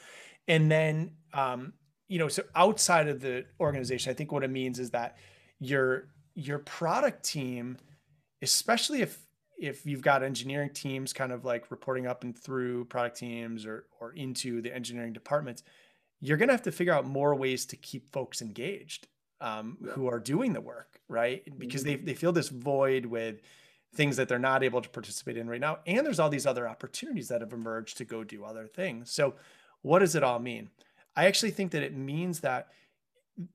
And 0.48 0.70
then, 0.70 1.12
um, 1.34 1.74
you 2.08 2.20
know, 2.20 2.28
so 2.28 2.44
outside 2.56 3.08
of 3.08 3.22
the 3.22 3.46
organization, 3.60 4.12
I 4.12 4.14
think 4.14 4.32
what 4.32 4.44
it 4.44 4.52
means 4.52 4.80
is 4.80 4.92
that 4.92 5.18
you're 5.60 6.10
your 6.36 6.60
product 6.60 7.24
team, 7.24 7.78
especially 8.42 9.02
if 9.02 9.20
if 9.58 9.86
you've 9.86 10.02
got 10.02 10.22
engineering 10.22 10.70
teams 10.74 11.14
kind 11.14 11.32
of 11.32 11.46
like 11.46 11.72
reporting 11.72 12.06
up 12.06 12.24
and 12.24 12.38
through 12.38 12.86
product 12.86 13.18
teams 13.18 13.66
or 13.66 13.86
or 14.00 14.12
into 14.12 14.62
the 14.62 14.74
engineering 14.76 15.14
departments, 15.14 15.64
you're 16.28 16.38
going 16.38 16.50
to 16.50 16.54
have 16.54 16.64
to 16.64 16.72
figure 16.72 16.94
out 16.94 17.06
more 17.06 17.36
ways 17.36 17.66
to 17.68 17.76
keep 17.76 18.12
folks 18.12 18.42
engaged 18.42 19.08
um, 19.42 19.78
who 19.92 20.08
are 20.08 20.20
doing 20.20 20.54
the 20.54 20.62
work, 20.62 21.00
right? 21.08 21.44
Because 21.58 21.84
mm-hmm. 21.84 22.06
they 22.06 22.12
they 22.12 22.14
feel 22.14 22.32
this 22.32 22.50
void 22.50 23.06
with 23.06 23.42
things 23.94 24.18
that 24.18 24.28
they're 24.28 24.40
not 24.40 24.64
able 24.64 24.82
to 24.82 24.90
participate 24.90 25.38
in 25.38 25.50
right 25.50 25.62
now, 25.62 25.80
and 25.86 26.06
there's 26.06 26.20
all 26.20 26.30
these 26.30 26.46
other 26.46 26.68
opportunities 26.68 27.28
that 27.28 27.42
have 27.42 27.54
emerged 27.54 27.98
to 27.98 28.06
go 28.06 28.24
do 28.24 28.44
other 28.44 28.68
things. 28.68 29.12
So, 29.12 29.36
what 29.82 30.00
does 30.00 30.16
it 30.16 30.24
all 30.24 30.40
mean? 30.40 30.70
I 31.16 31.26
actually 31.26 31.52
think 31.52 31.72
that 31.72 31.84
it 31.84 31.96
means 31.96 32.42
that 32.42 32.70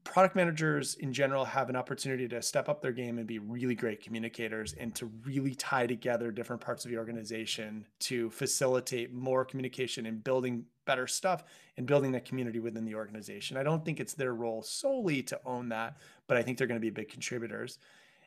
product 0.04 0.36
managers 0.36 0.94
in 0.96 1.12
general 1.12 1.44
have 1.44 1.70
an 1.70 1.76
opportunity 1.76 2.28
to 2.28 2.42
step 2.42 2.68
up 2.68 2.82
their 2.82 2.92
game 2.92 3.16
and 3.16 3.26
be 3.26 3.38
really 3.38 3.74
great 3.74 4.02
communicators 4.02 4.74
and 4.74 4.94
to 4.94 5.06
really 5.24 5.54
tie 5.54 5.86
together 5.86 6.30
different 6.30 6.60
parts 6.60 6.84
of 6.84 6.90
the 6.90 6.98
organization 6.98 7.86
to 7.98 8.28
facilitate 8.30 9.12
more 9.12 9.44
communication 9.44 10.04
and 10.04 10.22
building 10.22 10.64
better 10.84 11.06
stuff 11.06 11.44
and 11.78 11.86
building 11.86 12.12
that 12.12 12.26
community 12.26 12.58
within 12.58 12.84
the 12.84 12.94
organization. 12.94 13.56
I 13.56 13.62
don't 13.62 13.82
think 13.82 14.00
it's 14.00 14.12
their 14.12 14.34
role 14.34 14.62
solely 14.62 15.22
to 15.24 15.40
own 15.46 15.70
that, 15.70 15.96
but 16.26 16.36
I 16.36 16.42
think 16.42 16.58
they're 16.58 16.66
going 16.66 16.80
to 16.80 16.84
be 16.84 16.90
big 16.90 17.08
contributors. 17.08 17.78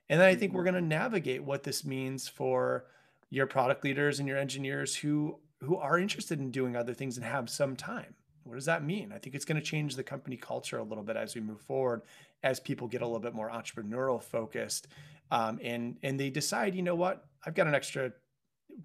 And 0.09 0.19
then 0.19 0.27
I 0.27 0.35
think 0.35 0.53
we're 0.53 0.63
going 0.63 0.73
to 0.73 0.79
mm-hmm. 0.79 0.89
navigate 0.89 1.43
what 1.43 1.63
this 1.63 1.85
means 1.85 2.27
for 2.27 2.85
your 3.29 3.45
product 3.45 3.83
leaders 3.83 4.19
and 4.19 4.27
your 4.27 4.37
engineers 4.37 4.95
who 4.95 5.39
who 5.59 5.77
are 5.77 5.97
interested 5.97 6.39
in 6.39 6.51
doing 6.51 6.75
other 6.75 6.93
things 6.93 7.15
and 7.15 7.25
have 7.25 7.49
some 7.49 7.75
time 7.75 8.15
what 8.43 8.55
does 8.55 8.65
that 8.65 8.83
mean? 8.83 9.11
I 9.13 9.17
think 9.17 9.35
it's 9.35 9.45
going 9.45 9.59
to 9.59 9.65
change 9.65 9.95
the 9.95 10.03
company 10.03 10.37
culture 10.37 10.77
a 10.77 10.83
little 10.83 11.03
bit 11.03 11.15
as 11.15 11.35
we 11.35 11.41
move 11.41 11.61
forward, 11.61 12.01
as 12.43 12.59
people 12.59 12.87
get 12.87 13.01
a 13.01 13.05
little 13.05 13.19
bit 13.19 13.33
more 13.33 13.49
entrepreneurial 13.49 14.21
focused, 14.21 14.87
um, 15.31 15.59
and 15.63 15.97
and 16.03 16.19
they 16.19 16.29
decide, 16.29 16.75
you 16.75 16.81
know 16.81 16.95
what, 16.95 17.25
I've 17.45 17.55
got 17.55 17.67
an 17.67 17.75
extra 17.75 18.11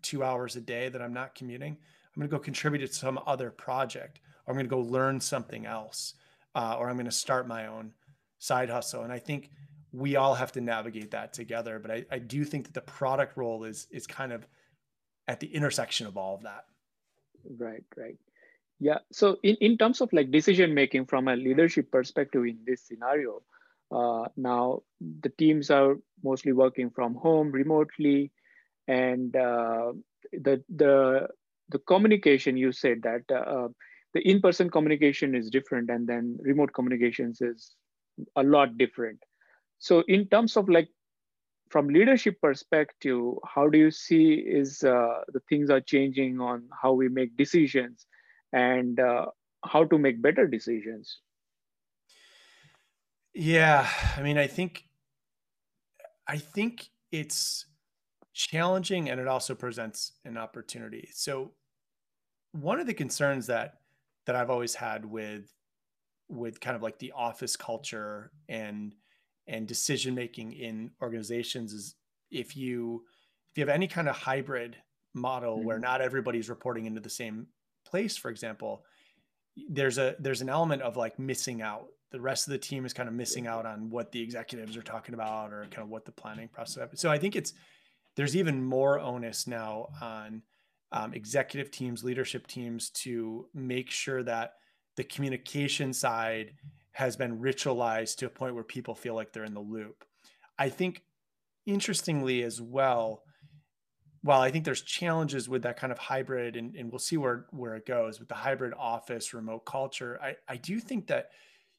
two 0.02 0.22
hours 0.22 0.56
a 0.56 0.60
day 0.60 0.88
that 0.88 1.02
I'm 1.02 1.12
not 1.12 1.34
commuting. 1.34 1.76
I'm 2.18 2.20
going 2.20 2.28
to 2.28 2.36
go 2.36 2.42
contribute 2.42 2.86
to 2.86 2.92
some 2.92 3.18
other 3.26 3.50
project, 3.50 4.20
or 4.46 4.52
I'm 4.52 4.56
going 4.56 4.66
to 4.66 4.70
go 4.70 4.80
learn 4.80 5.20
something 5.20 5.66
else, 5.66 6.14
uh, 6.54 6.76
or 6.78 6.88
I'm 6.88 6.96
going 6.96 7.06
to 7.06 7.12
start 7.12 7.46
my 7.46 7.66
own 7.66 7.92
side 8.38 8.70
hustle. 8.70 9.02
And 9.02 9.12
I 9.12 9.18
think 9.18 9.50
we 9.92 10.16
all 10.16 10.34
have 10.34 10.52
to 10.52 10.60
navigate 10.60 11.10
that 11.12 11.32
together. 11.32 11.78
But 11.78 11.90
I, 11.90 12.04
I 12.10 12.18
do 12.18 12.44
think 12.44 12.66
that 12.66 12.74
the 12.74 12.80
product 12.80 13.36
role 13.36 13.64
is 13.64 13.86
is 13.90 14.06
kind 14.06 14.32
of 14.32 14.46
at 15.26 15.40
the 15.40 15.46
intersection 15.46 16.06
of 16.06 16.16
all 16.16 16.34
of 16.34 16.42
that. 16.42 16.64
Right, 17.58 17.84
right. 17.96 18.16
Yeah. 18.80 18.98
So 19.10 19.38
in, 19.42 19.56
in 19.56 19.76
terms 19.78 20.00
of 20.00 20.12
like 20.12 20.30
decision 20.30 20.74
making 20.74 21.06
from 21.06 21.28
a 21.28 21.36
leadership 21.36 21.90
perspective 21.90 22.44
in 22.44 22.58
this 22.64 22.82
scenario, 22.82 23.42
uh, 23.90 24.26
now 24.36 24.82
the 25.20 25.30
teams 25.30 25.70
are 25.70 25.96
mostly 26.22 26.52
working 26.52 26.90
from 26.90 27.14
home 27.14 27.50
remotely, 27.50 28.30
and 28.88 29.34
uh, 29.36 29.92
the 30.32 30.62
the 30.76 31.28
the 31.70 31.78
communication 31.80 32.56
you 32.56 32.72
said 32.72 33.02
that 33.02 33.22
uh, 33.34 33.68
the 34.14 34.20
in-person 34.28 34.70
communication 34.70 35.34
is 35.34 35.50
different, 35.50 35.90
and 35.90 36.06
then 36.06 36.36
remote 36.40 36.72
communications 36.72 37.40
is 37.40 37.74
a 38.36 38.42
lot 38.42 38.78
different. 38.78 39.18
So 39.78 40.04
in 40.08 40.28
terms 40.28 40.56
of 40.56 40.68
like 40.68 40.88
from 41.70 41.88
leadership 41.88 42.40
perspective, 42.40 43.20
how 43.46 43.68
do 43.68 43.78
you 43.78 43.90
see 43.90 44.34
is 44.34 44.82
uh, 44.84 45.20
the 45.28 45.40
things 45.48 45.70
are 45.70 45.80
changing 45.80 46.40
on 46.40 46.68
how 46.82 46.92
we 46.92 47.08
make 47.08 47.36
decisions? 47.36 48.06
And 48.52 49.00
uh, 49.00 49.26
how 49.64 49.84
to 49.84 49.98
make 49.98 50.22
better 50.22 50.46
decisions 50.46 51.20
yeah 53.34 53.88
i 54.16 54.22
mean 54.22 54.38
i 54.38 54.46
think 54.46 54.84
i 56.26 56.36
think 56.36 56.88
it's 57.12 57.66
challenging 58.32 59.10
and 59.10 59.20
it 59.20 59.28
also 59.28 59.54
presents 59.54 60.12
an 60.24 60.36
opportunity 60.36 61.08
so 61.12 61.52
one 62.52 62.80
of 62.80 62.86
the 62.86 62.94
concerns 62.94 63.46
that 63.46 63.74
that 64.26 64.36
i've 64.36 64.50
always 64.50 64.74
had 64.74 65.04
with 65.04 65.52
with 66.28 66.60
kind 66.60 66.76
of 66.76 66.82
like 66.82 66.98
the 66.98 67.12
office 67.12 67.56
culture 67.56 68.30
and 68.48 68.94
and 69.46 69.66
decision 69.66 70.14
making 70.14 70.52
in 70.52 70.90
organizations 71.02 71.72
is 71.72 71.94
if 72.30 72.56
you 72.56 73.02
if 73.50 73.58
you 73.58 73.62
have 73.62 73.74
any 73.74 73.88
kind 73.88 74.08
of 74.08 74.16
hybrid 74.16 74.76
model 75.14 75.56
mm-hmm. 75.56 75.66
where 75.66 75.78
not 75.78 76.00
everybody's 76.00 76.50
reporting 76.50 76.86
into 76.86 77.00
the 77.00 77.10
same 77.10 77.46
place, 77.88 78.16
for 78.16 78.30
example, 78.30 78.84
there's 79.68 79.98
a 79.98 80.14
there's 80.18 80.40
an 80.40 80.48
element 80.48 80.82
of 80.82 80.96
like 80.96 81.18
missing 81.18 81.62
out. 81.62 81.86
The 82.10 82.20
rest 82.20 82.46
of 82.46 82.52
the 82.52 82.58
team 82.58 82.86
is 82.86 82.92
kind 82.92 83.08
of 83.08 83.14
missing 83.14 83.46
out 83.46 83.66
on 83.66 83.90
what 83.90 84.12
the 84.12 84.22
executives 84.22 84.76
are 84.76 84.82
talking 84.82 85.14
about 85.14 85.52
or 85.52 85.66
kind 85.70 85.82
of 85.82 85.88
what 85.88 86.04
the 86.04 86.12
planning 86.12 86.48
process. 86.48 86.88
So 86.94 87.10
I 87.10 87.18
think 87.18 87.36
it's 87.36 87.52
there's 88.16 88.34
even 88.34 88.64
more 88.64 88.98
onus 88.98 89.46
now 89.46 89.88
on 90.00 90.42
um, 90.92 91.12
executive 91.12 91.70
teams, 91.70 92.02
leadership 92.02 92.46
teams 92.46 92.90
to 92.90 93.46
make 93.54 93.90
sure 93.90 94.22
that 94.22 94.54
the 94.96 95.04
communication 95.04 95.92
side 95.92 96.52
has 96.92 97.16
been 97.16 97.38
ritualized 97.38 98.16
to 98.16 98.26
a 98.26 98.30
point 98.30 98.54
where 98.54 98.64
people 98.64 98.94
feel 98.94 99.14
like 99.14 99.32
they're 99.32 99.44
in 99.44 99.54
the 99.54 99.60
loop. 99.60 100.04
I 100.58 100.68
think 100.68 101.02
interestingly 101.66 102.42
as 102.42 102.60
well, 102.60 103.22
while 104.22 104.40
I 104.40 104.50
think 104.50 104.64
there's 104.64 104.82
challenges 104.82 105.48
with 105.48 105.62
that 105.62 105.78
kind 105.78 105.92
of 105.92 105.98
hybrid, 105.98 106.56
and, 106.56 106.74
and 106.74 106.90
we'll 106.90 106.98
see 106.98 107.16
where 107.16 107.46
where 107.50 107.76
it 107.76 107.86
goes 107.86 108.18
with 108.18 108.28
the 108.28 108.34
hybrid 108.34 108.74
office 108.76 109.32
remote 109.32 109.64
culture, 109.64 110.18
I, 110.22 110.36
I 110.48 110.56
do 110.56 110.80
think 110.80 111.06
that 111.08 111.30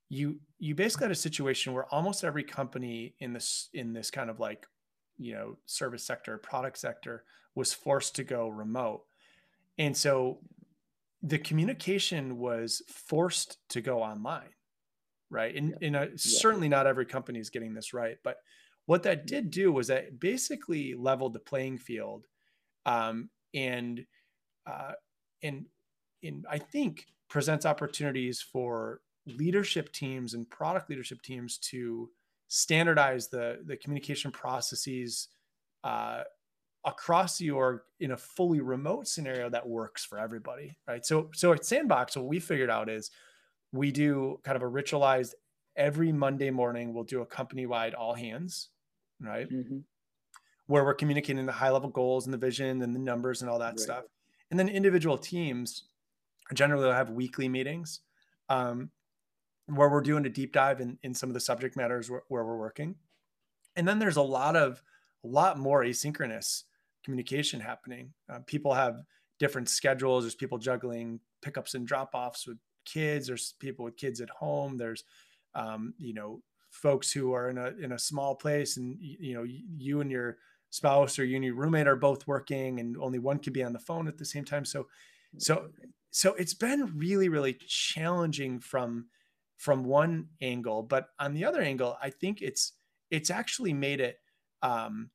you 0.10 0.40
you 0.58 0.76
basically 0.76 1.06
had 1.06 1.12
a 1.12 1.16
situation 1.16 1.74
where 1.74 1.86
almost 1.94 2.24
every 2.24 2.44
company 2.44 3.14
in 3.20 3.34
this 3.34 3.70
in 3.74 3.94
this 3.94 4.10
kind 4.12 4.30
of 4.30 4.40
like 4.40 4.66
you 5.18 5.34
know 5.34 5.58
service 5.66 6.04
sector 6.04 6.38
product 6.38 6.78
sector 6.78 7.24
was 7.56 7.72
forced 7.74 8.16
to 8.16 8.24
go 8.24 8.50
remote 8.50 9.04
and 9.78 9.96
so 9.96 10.40
the 11.22 11.38
communication 11.38 12.38
was 12.38 12.82
forced 12.88 13.58
to 13.70 13.82
go 13.82 14.02
online 14.02 14.50
right 15.30 15.56
and, 15.56 15.70
yeah. 15.80 15.88
and 15.88 15.96
uh, 15.96 16.02
yeah. 16.02 16.08
certainly 16.16 16.70
not 16.70 16.88
every 16.88 17.06
company 17.06 17.40
is 17.40 17.52
getting 17.52 17.74
this 17.74 17.94
right 17.94 18.18
but 18.24 18.38
what 18.90 19.04
that 19.04 19.28
did 19.28 19.52
do 19.52 19.72
was 19.72 19.86
that 19.86 20.20
basically 20.20 20.96
leveled 20.96 21.34
the 21.34 21.40
playing 21.40 21.78
field 21.78 22.26
um, 22.88 23.30
and 23.54 24.04
uh, 24.66 24.94
and 25.44 25.66
and 26.24 26.44
i 26.50 26.58
think 26.58 27.06
presents 27.30 27.68
opportunities 27.68 28.42
for 28.42 29.02
leadership 29.28 29.94
teams 29.94 30.34
and 30.34 30.50
product 30.50 30.90
leadership 30.90 31.22
teams 31.22 31.60
to 31.60 32.10
standardize 32.48 33.28
the 33.28 33.60
the 33.66 33.78
communication 33.78 34.32
processes 34.32 35.28
uh, 35.84 36.24
across 36.84 37.38
the 37.38 37.52
org 37.52 37.82
in 38.00 38.12
a 38.12 38.18
fully 38.18 38.60
remote 38.60 39.08
scenario 39.08 39.52
that 39.52 39.68
works 39.68 40.04
for 40.04 40.18
everybody, 40.18 40.76
right? 40.88 41.06
So 41.06 41.30
so 41.36 41.54
at 41.54 41.62
Sandboxx, 41.62 42.18
what 42.18 42.26
we 42.26 42.40
figured 42.40 42.72
out 42.72 42.90
is 42.90 43.12
we 43.72 43.92
do 43.92 44.40
kind 44.44 44.56
of 44.56 44.64
a 44.64 44.66
ritualized 44.66 45.34
every 45.76 46.12
Monday 46.12 46.50
morning. 46.50 46.92
We'll 46.92 47.04
do 47.04 47.22
a 47.22 47.26
company 47.26 47.68
wide 47.68 47.94
all 47.94 48.16
hands, 48.16 48.70
right? 49.22 49.50
Mm-hmm. 49.50 49.80
Where 50.68 50.84
we're 50.84 50.94
communicating 50.94 51.46
the 51.46 51.52
high 51.52 51.72
level 51.72 51.90
goals 51.90 52.26
and 52.26 52.34
the 52.34 52.38
vision 52.38 52.82
and 52.82 52.96
the 52.96 53.00
numbers 53.00 53.42
and 53.42 53.50
all 53.50 53.60
that 53.60 53.72
right. 53.72 53.80
stuff. 53.80 54.04
And 54.52 54.60
then 54.60 54.70
individual 54.70 55.18
teams 55.18 55.86
generally 56.54 56.86
will 56.86 56.94
have 56.94 57.10
weekly 57.10 57.48
meetings. 57.48 58.02
Um, 58.50 58.92
where 59.76 59.90
we're 59.90 60.02
doing 60.02 60.26
a 60.26 60.30
deep 60.30 60.54
dive 60.54 60.82
in, 60.82 60.98
in 61.04 61.14
some 61.14 61.30
of 61.30 61.34
the 61.34 61.40
subject 61.40 61.78
matters 61.78 62.10
where, 62.10 62.24
where 62.28 62.44
we're 62.44 62.58
working. 62.58 62.96
And 63.76 63.88
then 63.88 64.00
there's 64.00 64.18
a 64.18 64.22
lot 64.22 64.56
of 64.56 64.82
a 65.24 65.28
lot 65.28 65.60
more 65.60 65.84
asynchronous 65.84 66.64
communication 67.04 67.60
happening. 67.60 68.14
Uh, 68.32 68.40
people 68.46 68.74
have 68.74 69.04
different 69.38 69.70
schedules. 69.70 70.24
There's 70.24 70.36
people 70.36 70.58
juggling 70.58 71.20
pickups 71.42 71.76
and 71.76 71.88
drop 71.88 72.12
offs 72.14 72.48
with 72.48 72.58
kids. 72.86 73.28
There's 73.28 73.54
people 73.60 73.86
with 73.86 73.98
kids 73.98 74.22
at 74.22 74.30
home. 74.30 74.78
There's, 74.78 75.04
um, 75.56 75.94
you 75.98 76.14
know, 76.14 76.42
folks 76.80 77.12
who 77.12 77.34
are 77.34 77.50
in 77.50 77.58
a 77.58 77.68
in 77.82 77.92
a 77.92 78.00
small 78.00 78.36
place, 78.36 78.78
and 78.78 78.98
you 79.00 79.34
know, 79.34 79.44
you 79.44 80.02
and 80.02 80.12
your 80.12 80.38
spouse 80.70 81.18
or 81.20 81.26
you 81.26 81.36
and 81.36 81.46
your 81.46 81.56
roommate 81.56 81.88
are 81.88 81.96
both 81.96 82.28
working, 82.28 82.80
and 82.80 82.98
only 82.98 83.20
one 83.20 83.40
can 83.40 83.54
be 83.54 83.64
on 83.64 83.74
the 83.74 83.80
phone 83.80 84.08
at 84.08 84.18
the 84.18 84.26
same 84.26 84.46
time. 84.46 84.66
So, 84.66 84.88
so, 85.38 85.70
so 86.12 86.34
it's 86.36 86.54
been 86.54 86.98
really, 86.98 87.30
really 87.30 87.58
challenging 87.68 88.60
from 88.60 89.08
from 89.58 89.84
one 89.84 90.30
angle, 90.42 90.84
but 90.84 91.10
on 91.20 91.34
the 91.34 91.44
other 91.46 91.62
angle, 91.62 91.98
I 92.02 92.10
think 92.10 92.42
it's 92.42 92.74
it's 93.12 93.30
actually 93.30 93.74
made 93.74 94.00
it 94.00 94.20
um, 94.62 95.10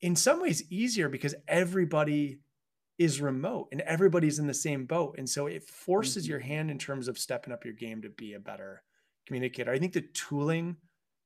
in 0.00 0.16
some 0.16 0.40
ways 0.40 0.64
easier 0.70 1.08
because 1.08 1.34
everybody 1.46 2.40
is 2.98 3.20
remote 3.20 3.68
and 3.72 3.82
everybody's 3.82 4.38
in 4.38 4.46
the 4.46 4.54
same 4.54 4.86
boat, 4.86 5.16
and 5.18 5.28
so 5.28 5.46
it 5.46 5.62
forces 5.64 6.24
mm-hmm. 6.24 6.30
your 6.30 6.40
hand 6.40 6.70
in 6.70 6.78
terms 6.78 7.08
of 7.08 7.18
stepping 7.18 7.52
up 7.52 7.64
your 7.64 7.74
game 7.74 8.02
to 8.02 8.08
be 8.08 8.32
a 8.32 8.40
better 8.40 8.82
communicator. 9.26 9.72
I 9.72 9.78
think 9.78 9.92
the 9.92 10.04
tooling 10.14 10.76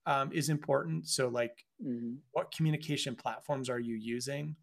um, 0.07 0.33
is 0.33 0.49
important. 0.49 1.09
So, 1.09 1.29
like, 1.29 1.65
mm-hmm. 1.85 2.15
what 2.33 2.53
communication 2.53 3.15
platforms 3.15 3.69
are 3.69 3.81
you 3.81 3.95
using? 3.95 4.57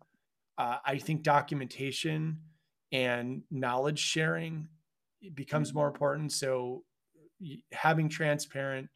Uh, 0.57 0.77
I 0.85 0.97
think 0.97 1.23
documentation 1.23 2.39
and 2.91 3.43
knowledge 3.51 3.99
sharing 3.99 4.67
becomes 5.33 5.73
more 5.73 5.87
important. 5.87 6.31
So 6.31 6.83
having 7.71 8.09
transparent 8.09 8.89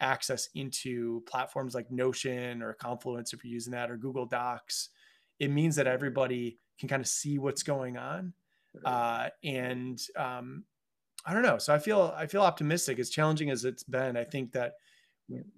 access 0.00 0.48
into 0.54 1.22
platforms 1.26 1.74
like 1.74 1.90
Notion 1.90 2.62
or 2.62 2.74
Confluence, 2.74 3.32
if 3.32 3.44
you're 3.44 3.52
using 3.52 3.72
that, 3.72 3.90
or 3.90 3.96
Google 3.96 4.26
Docs, 4.26 4.90
it 5.38 5.50
means 5.50 5.76
that 5.76 5.86
everybody 5.86 6.58
can 6.78 6.88
kind 6.88 7.00
of 7.00 7.08
see 7.08 7.38
what's 7.38 7.62
going 7.62 7.96
on. 7.96 8.32
Uh, 8.84 9.28
and 9.42 9.98
um, 10.16 10.64
I 11.26 11.34
don't 11.34 11.42
know. 11.42 11.58
So 11.58 11.74
I 11.74 11.78
feel 11.78 12.14
I 12.16 12.26
feel 12.26 12.42
optimistic. 12.42 12.98
As 12.98 13.10
challenging 13.10 13.50
as 13.50 13.64
it's 13.64 13.82
been, 13.82 14.16
I 14.16 14.24
think 14.24 14.52
that 14.52 14.74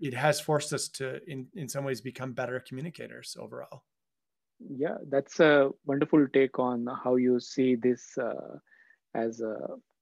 it 0.00 0.14
has 0.14 0.40
forced 0.40 0.72
us 0.72 0.88
to, 0.88 1.20
in 1.30 1.46
in 1.54 1.68
some 1.68 1.84
ways, 1.84 2.00
become 2.00 2.32
better 2.32 2.58
communicators 2.66 3.36
overall. 3.38 3.84
Yeah, 4.58 4.96
that's 5.08 5.38
a 5.40 5.70
wonderful 5.84 6.26
take 6.32 6.58
on 6.58 6.86
how 7.04 7.16
you 7.16 7.38
see 7.38 7.76
this 7.76 8.16
uh, 8.18 8.58
as 9.14 9.40
a 9.40 9.56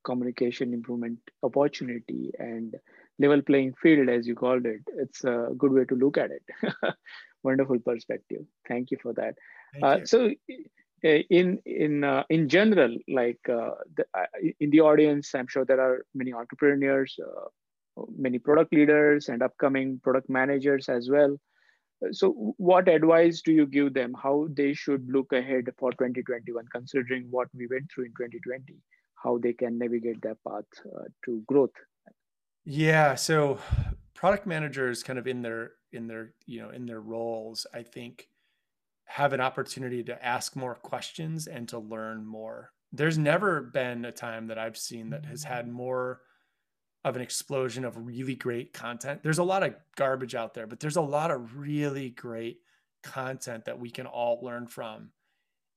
communication 0.04 0.72
improvement 0.72 1.18
opportunity 1.42 2.30
and 2.38 2.76
level 3.18 3.42
playing 3.42 3.74
field 3.82 4.08
as 4.08 4.26
you 4.26 4.36
called 4.36 4.64
it 4.64 4.82
it's 5.04 5.24
a 5.24 5.48
good 5.58 5.72
way 5.72 5.84
to 5.84 5.96
look 5.96 6.16
at 6.16 6.30
it 6.30 6.44
wonderful 7.42 7.80
perspective 7.80 8.44
thank 8.68 8.92
you 8.92 8.98
for 9.02 9.12
that 9.14 9.34
uh, 9.82 9.98
so 10.04 10.30
in 11.38 11.58
in 11.64 12.04
uh, 12.04 12.24
in 12.30 12.48
general 12.48 12.96
like 13.08 13.40
uh, 13.48 13.70
the, 13.96 14.04
uh, 14.20 14.26
in 14.60 14.70
the 14.70 14.80
audience 14.80 15.34
i'm 15.34 15.48
sure 15.54 15.64
there 15.64 15.80
are 15.80 16.04
many 16.14 16.32
entrepreneurs 16.32 17.18
uh, 17.26 17.48
many 18.16 18.38
product 18.38 18.72
leaders 18.72 19.28
and 19.28 19.42
upcoming 19.42 20.00
product 20.02 20.28
managers 20.28 20.88
as 20.88 21.08
well. 21.10 21.36
So 22.12 22.54
what 22.58 22.88
advice 22.88 23.40
do 23.40 23.52
you 23.52 23.66
give 23.66 23.94
them 23.94 24.14
how 24.22 24.48
they 24.52 24.74
should 24.74 25.10
look 25.10 25.32
ahead 25.32 25.64
for 25.78 25.92
2021 25.92 26.66
considering 26.70 27.26
what 27.30 27.48
we 27.54 27.66
went 27.68 27.90
through 27.90 28.04
in 28.04 28.10
2020 28.10 28.74
how 29.14 29.38
they 29.38 29.54
can 29.54 29.78
navigate 29.78 30.20
that 30.22 30.36
path 30.46 30.64
uh, 30.94 31.04
to 31.24 31.42
growth? 31.46 31.70
Yeah 32.66 33.14
so 33.14 33.58
product 34.12 34.46
managers 34.46 35.02
kind 35.02 35.18
of 35.18 35.26
in 35.26 35.40
their 35.40 35.72
in 35.92 36.06
their 36.06 36.34
you 36.44 36.60
know 36.60 36.70
in 36.70 36.84
their 36.84 37.00
roles 37.00 37.66
i 37.72 37.82
think 37.82 38.28
have 39.06 39.32
an 39.32 39.40
opportunity 39.40 40.02
to 40.02 40.24
ask 40.24 40.56
more 40.56 40.74
questions 40.74 41.46
and 41.46 41.68
to 41.68 41.78
learn 41.78 42.24
more 42.24 42.72
there's 42.92 43.18
never 43.18 43.62
been 43.62 44.04
a 44.04 44.12
time 44.12 44.46
that 44.46 44.58
i've 44.58 44.76
seen 44.76 45.10
that 45.10 45.24
has 45.24 45.44
had 45.44 45.68
more 45.68 46.20
of 47.04 47.16
an 47.16 47.22
explosion 47.22 47.84
of 47.84 47.96
really 47.96 48.34
great 48.34 48.72
content 48.72 49.22
there's 49.22 49.38
a 49.38 49.44
lot 49.44 49.62
of 49.62 49.74
garbage 49.96 50.34
out 50.34 50.54
there 50.54 50.66
but 50.66 50.80
there's 50.80 50.96
a 50.96 51.00
lot 51.00 51.30
of 51.30 51.56
really 51.56 52.10
great 52.10 52.58
content 53.02 53.64
that 53.64 53.78
we 53.78 53.90
can 53.90 54.06
all 54.06 54.40
learn 54.42 54.66
from 54.66 55.10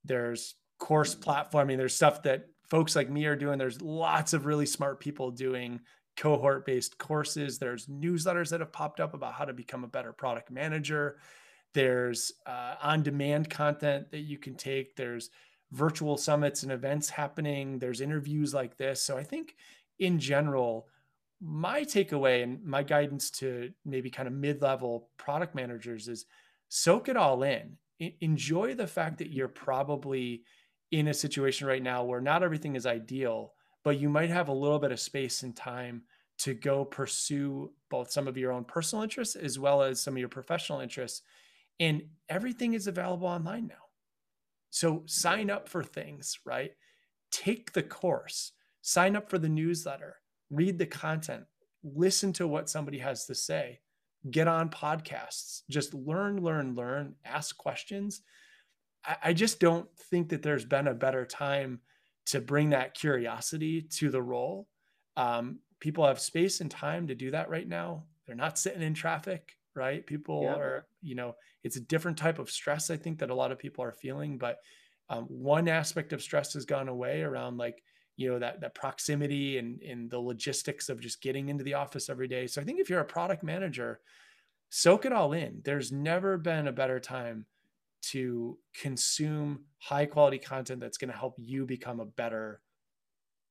there's 0.03 0.55
course 0.79 1.15
mm. 1.15 1.23
platforming 1.23 1.77
there's 1.77 1.95
stuff 1.95 2.23
that 2.23 2.47
folks 2.69 2.95
like 2.95 3.09
me 3.09 3.25
are 3.25 3.35
doing. 3.35 3.57
There's 3.57 3.81
lots 3.81 4.33
of 4.33 4.45
really 4.45 4.65
smart 4.65 4.99
people 4.99 5.31
doing 5.31 5.79
cohort 6.15 6.65
based 6.65 6.97
courses. 6.97 7.57
There's 7.57 7.87
newsletters 7.87 8.49
that 8.49 8.59
have 8.59 8.71
popped 8.71 8.99
up 8.99 9.13
about 9.13 9.33
how 9.33 9.45
to 9.45 9.53
become 9.53 9.83
a 9.83 9.87
better 9.87 10.13
product 10.13 10.51
manager. 10.51 11.17
There's 11.73 12.31
uh, 12.45 12.75
on 12.81 13.03
demand 13.03 13.49
content 13.49 14.11
that 14.11 14.21
you 14.21 14.37
can 14.37 14.55
take. 14.55 14.95
There's 14.95 15.29
virtual 15.71 16.17
summits 16.17 16.63
and 16.63 16.71
events 16.71 17.09
happening. 17.09 17.79
There's 17.79 18.01
interviews 18.01 18.53
like 18.53 18.77
this. 18.77 19.03
So 19.03 19.17
I 19.17 19.23
think 19.23 19.55
in 19.99 20.19
general, 20.19 20.87
my 21.41 21.83
takeaway 21.83 22.43
and 22.43 22.63
my 22.63 22.83
guidance 22.83 23.29
to 23.31 23.71
maybe 23.85 24.09
kind 24.09 24.27
of 24.27 24.33
mid 24.33 24.61
level 24.61 25.09
product 25.17 25.55
managers 25.55 26.07
is 26.07 26.25
soak 26.69 27.09
it 27.09 27.17
all 27.17 27.43
in. 27.43 27.77
enjoy 28.21 28.73
the 28.73 28.87
fact 28.87 29.17
that 29.17 29.31
you're 29.31 29.49
probably 29.49 30.43
in 30.91 31.09
a 31.09 31.13
situation 31.13 31.67
right 31.67 31.83
now 31.83 32.03
where 32.03 32.21
not 32.21 32.43
everything 32.43 32.75
is 32.75 32.85
ideal, 32.85 33.53
but 33.83 33.99
you 33.99 34.09
might 34.09 34.29
have 34.29 34.47
a 34.47 34.53
little 34.53 34.79
bit 34.79 34.91
of 34.91 34.99
space 34.99 35.43
and 35.43 35.55
time 35.55 36.03
to 36.39 36.53
go 36.53 36.85
pursue 36.85 37.71
both 37.89 38.11
some 38.11 38.27
of 38.27 38.37
your 38.37 38.51
own 38.51 38.63
personal 38.63 39.03
interests 39.03 39.35
as 39.35 39.59
well 39.59 39.81
as 39.81 40.01
some 40.01 40.13
of 40.13 40.19
your 40.19 40.29
professional 40.29 40.79
interests. 40.79 41.21
And 41.79 42.03
everything 42.27 42.73
is 42.73 42.87
available 42.87 43.27
online 43.27 43.67
now. 43.67 43.75
So 44.69 45.03
sign 45.05 45.49
up 45.49 45.69
for 45.69 45.83
things, 45.83 46.39
right? 46.45 46.71
Take 47.31 47.73
the 47.73 47.83
course, 47.83 48.51
sign 48.81 49.15
up 49.15 49.29
for 49.29 49.39
the 49.39 49.49
newsletter, 49.49 50.17
read 50.49 50.77
the 50.77 50.85
content, 50.85 51.45
listen 51.83 52.33
to 52.33 52.47
what 52.47 52.69
somebody 52.69 52.99
has 52.99 53.25
to 53.25 53.35
say, 53.35 53.79
get 54.29 54.47
on 54.47 54.69
podcasts, 54.69 55.61
just 55.69 55.93
learn, 55.93 56.41
learn, 56.41 56.75
learn, 56.75 57.15
ask 57.25 57.57
questions 57.57 58.21
I 59.23 59.33
just 59.33 59.59
don't 59.59 59.87
think 59.97 60.29
that 60.29 60.43
there's 60.43 60.65
been 60.65 60.87
a 60.87 60.93
better 60.93 61.25
time 61.25 61.79
to 62.27 62.41
bring 62.41 62.71
that 62.71 62.93
curiosity 62.93 63.81
to 63.81 64.09
the 64.09 64.21
role. 64.21 64.67
Um, 65.15 65.59
people 65.79 66.05
have 66.05 66.19
space 66.19 66.61
and 66.61 66.69
time 66.69 67.07
to 67.07 67.15
do 67.15 67.31
that 67.31 67.49
right 67.49 67.67
now. 67.67 68.03
They're 68.25 68.35
not 68.35 68.59
sitting 68.59 68.81
in 68.81 68.93
traffic, 68.93 69.53
right? 69.75 70.05
People 70.05 70.43
yeah. 70.43 70.55
are, 70.55 70.87
you 71.01 71.15
know, 71.15 71.35
it's 71.63 71.75
a 71.75 71.81
different 71.81 72.17
type 72.17 72.39
of 72.39 72.49
stress, 72.49 72.89
I 72.89 72.97
think, 72.97 73.19
that 73.19 73.29
a 73.29 73.35
lot 73.35 73.51
of 73.51 73.59
people 73.59 73.83
are 73.83 73.91
feeling. 73.91 74.37
But 74.37 74.57
um, 75.09 75.25
one 75.25 75.67
aspect 75.67 76.13
of 76.13 76.21
stress 76.21 76.53
has 76.53 76.65
gone 76.65 76.87
away 76.87 77.21
around 77.21 77.57
like, 77.57 77.81
you 78.15 78.29
know, 78.29 78.39
that 78.39 78.61
that 78.61 78.75
proximity 78.75 79.57
and, 79.57 79.81
and 79.81 80.09
the 80.09 80.19
logistics 80.19 80.89
of 80.89 80.99
just 80.99 81.21
getting 81.21 81.49
into 81.49 81.63
the 81.63 81.73
office 81.73 82.09
every 82.09 82.27
day. 82.27 82.47
So 82.47 82.61
I 82.61 82.63
think 82.63 82.79
if 82.79 82.89
you're 82.89 82.99
a 82.99 83.05
product 83.05 83.43
manager, 83.43 83.99
soak 84.69 85.05
it 85.05 85.13
all 85.13 85.33
in. 85.33 85.61
There's 85.63 85.91
never 85.91 86.37
been 86.37 86.67
a 86.67 86.73
better 86.73 86.99
time 86.99 87.45
to 88.01 88.57
consume 88.73 89.65
high 89.79 90.05
quality 90.05 90.37
content 90.37 90.79
that's 90.79 90.97
going 90.97 91.11
to 91.11 91.17
help 91.17 91.35
you 91.37 91.65
become 91.65 91.99
a 91.99 92.05
better 92.05 92.61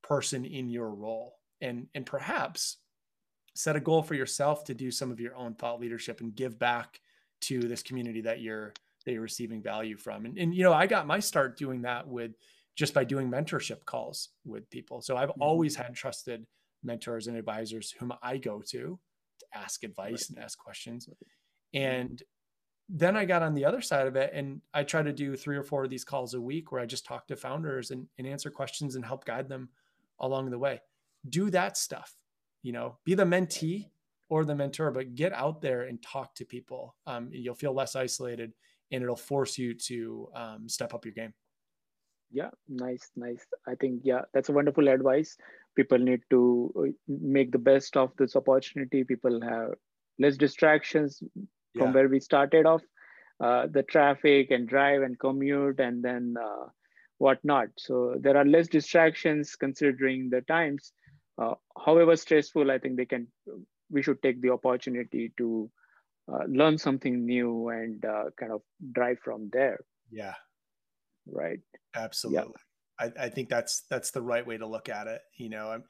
person 0.03 0.45
in 0.45 0.69
your 0.69 0.91
role 0.91 1.35
and 1.61 1.87
and 1.95 2.07
perhaps 2.07 2.79
set 3.55 3.77
a 3.77 3.81
goal 3.81 4.03
for 4.03 4.15
yourself 4.15 4.65
to 4.65 4.75
do 4.75 4.91
some 4.91 5.11
of 5.11 5.21
your 5.21 5.35
own 5.35 5.55
thought 5.55 5.81
leadership 5.81 6.21
and 6.21 6.35
give 6.35 6.59
back 6.59 7.01
to 7.41 7.61
this 7.61 7.83
community 7.83 8.21
that 8.21 8.41
you're 8.41 8.73
that 9.05 9.13
you're 9.13 9.23
receiving 9.23 9.63
value 9.63 9.97
from 9.97 10.27
and, 10.27 10.39
and 10.39 10.55
you 10.55 10.63
know 10.63 10.73
i 10.73 10.87
got 10.87 11.07
my 11.07 11.19
start 11.19 11.57
doing 11.57 11.83
that 11.83 12.07
with 12.07 12.33
just 12.77 12.95
by 12.95 13.05
doing 13.05 13.31
mentorship 13.31 13.85
calls 13.85 14.31
with 14.45 14.69
people 14.71 15.01
so 15.01 15.17
i've 15.17 15.31
mm-hmm. 15.31 15.43
always 15.43 15.75
had 15.77 15.95
trusted 15.95 16.47
mentors 16.85 17.27
and 17.27 17.37
advisors 17.37 17.95
whom 17.99 18.13
i 18.23 18.37
go 18.37 18.61
to 18.61 18.99
to 19.39 19.47
ask 19.55 19.85
advice 19.85 20.31
right. 20.31 20.37
and 20.37 20.45
ask 20.45 20.59
questions 20.59 21.09
and 21.75 22.23
then 22.89 23.17
I 23.17 23.25
got 23.25 23.43
on 23.43 23.55
the 23.55 23.65
other 23.65 23.83
side 23.83 24.07
of 24.07 24.17
it 24.17 24.31
and 24.33 24.63
I 24.73 24.83
try 24.83 25.03
to 25.03 25.13
do 25.13 25.37
three 25.37 25.57
or 25.57 25.63
four 25.63 25.85
of 25.85 25.91
these 25.91 26.05
calls 26.05 26.35
a 26.35 26.41
week 26.41 26.73
where 26.73 26.81
I 26.81 26.87
just 26.87 27.05
talk 27.05 27.27
to 27.27 27.37
founders 27.37 27.91
and, 27.91 28.07
and 28.17 28.27
answer 28.27 28.51
questions 28.51 28.97
and 28.97 29.05
help 29.05 29.25
guide 29.25 29.49
them 29.49 29.69
along 30.21 30.51
the 30.51 30.59
way. 30.59 30.81
Do 31.29 31.51
that 31.51 31.77
stuff, 31.77 32.15
you 32.63 32.73
know, 32.73 32.97
be 33.05 33.15
the 33.15 33.25
mentee 33.25 33.91
or 34.29 34.45
the 34.45 34.55
mentor, 34.55 34.91
but 34.91 35.15
get 35.15 35.33
out 35.33 35.61
there 35.61 35.83
and 35.83 36.03
talk 36.03 36.35
to 36.37 36.45
people. 36.45 36.95
Um, 37.07 37.29
you'll 37.33 37.55
feel 37.55 37.73
less 37.73 37.97
isolated 37.97 38.53
and 38.91 39.03
it'll 39.03 39.17
force 39.17 39.59
you 39.59 39.75
to 39.75 40.29
um, 40.35 40.69
step 40.69 40.95
up 40.95 41.05
your 41.05 41.15
game. 41.15 41.33
Yeah, 42.31 42.51
nice, 42.69 43.11
nice. 43.17 43.47
I 43.67 43.75
think, 43.75 44.03
yeah, 44.05 44.23
that's 44.35 44.51
a 44.51 44.53
wonderful 44.53 44.89
advice. 44.89 45.37
People 45.77 45.99
need 45.99 46.21
to 46.31 46.73
uh, 46.79 46.93
make 47.09 47.53
the 47.53 47.59
best 47.59 47.97
of 47.97 48.13
this 48.19 48.37
opportunity. 48.37 49.05
People 49.05 49.41
have 49.41 49.71
less 50.19 50.37
distractions 50.37 51.23
yeah. 51.75 51.83
from 51.83 51.93
where 51.93 52.09
we 52.09 52.21
started 52.21 52.67
off 52.67 52.83
uh, 53.41 53.67
the 53.71 53.83
traffic 53.85 54.51
and 54.51 54.69
drive 54.69 55.03
and 55.03 55.19
commute 55.19 55.79
and 55.81 56.03
then 56.03 56.35
uh, 56.43 56.67
whatnot 57.19 57.69
so 57.77 58.17
there 58.21 58.37
are 58.37 58.45
less 58.45 58.69
distractions 58.69 59.55
considering 59.57 60.29
the 60.31 60.41
times 60.43 60.93
uh, 61.41 61.55
however 61.85 62.17
stressful 62.17 62.71
i 62.71 62.79
think 62.79 62.97
they 62.97 63.05
can 63.05 63.27
we 63.91 64.03
should 64.03 64.23
take 64.23 64.41
the 64.43 64.51
opportunity 64.51 65.33
to 65.37 65.71
uh, 66.33 66.45
learn 66.49 66.77
something 66.77 67.25
new 67.25 67.69
and 67.69 68.05
uh, 68.05 68.25
kind 68.39 68.53
of 68.53 68.63
drive 68.93 69.19
from 69.21 69.49
there 69.53 69.81
yeah 70.11 70.35
right 71.27 71.61
absolutely 71.95 72.53
yeah. 73.01 73.13
I, 73.19 73.27
I 73.27 73.29
think 73.29 73.49
that's 73.49 73.83
that's 73.91 74.11
the 74.11 74.23
right 74.23 74.47
way 74.47 74.59
to 74.59 74.67
look 74.67 74.89
at 74.89 75.07
it 75.07 75.23
you 75.37 75.49
know 75.49 75.71
I'm, 75.71 75.85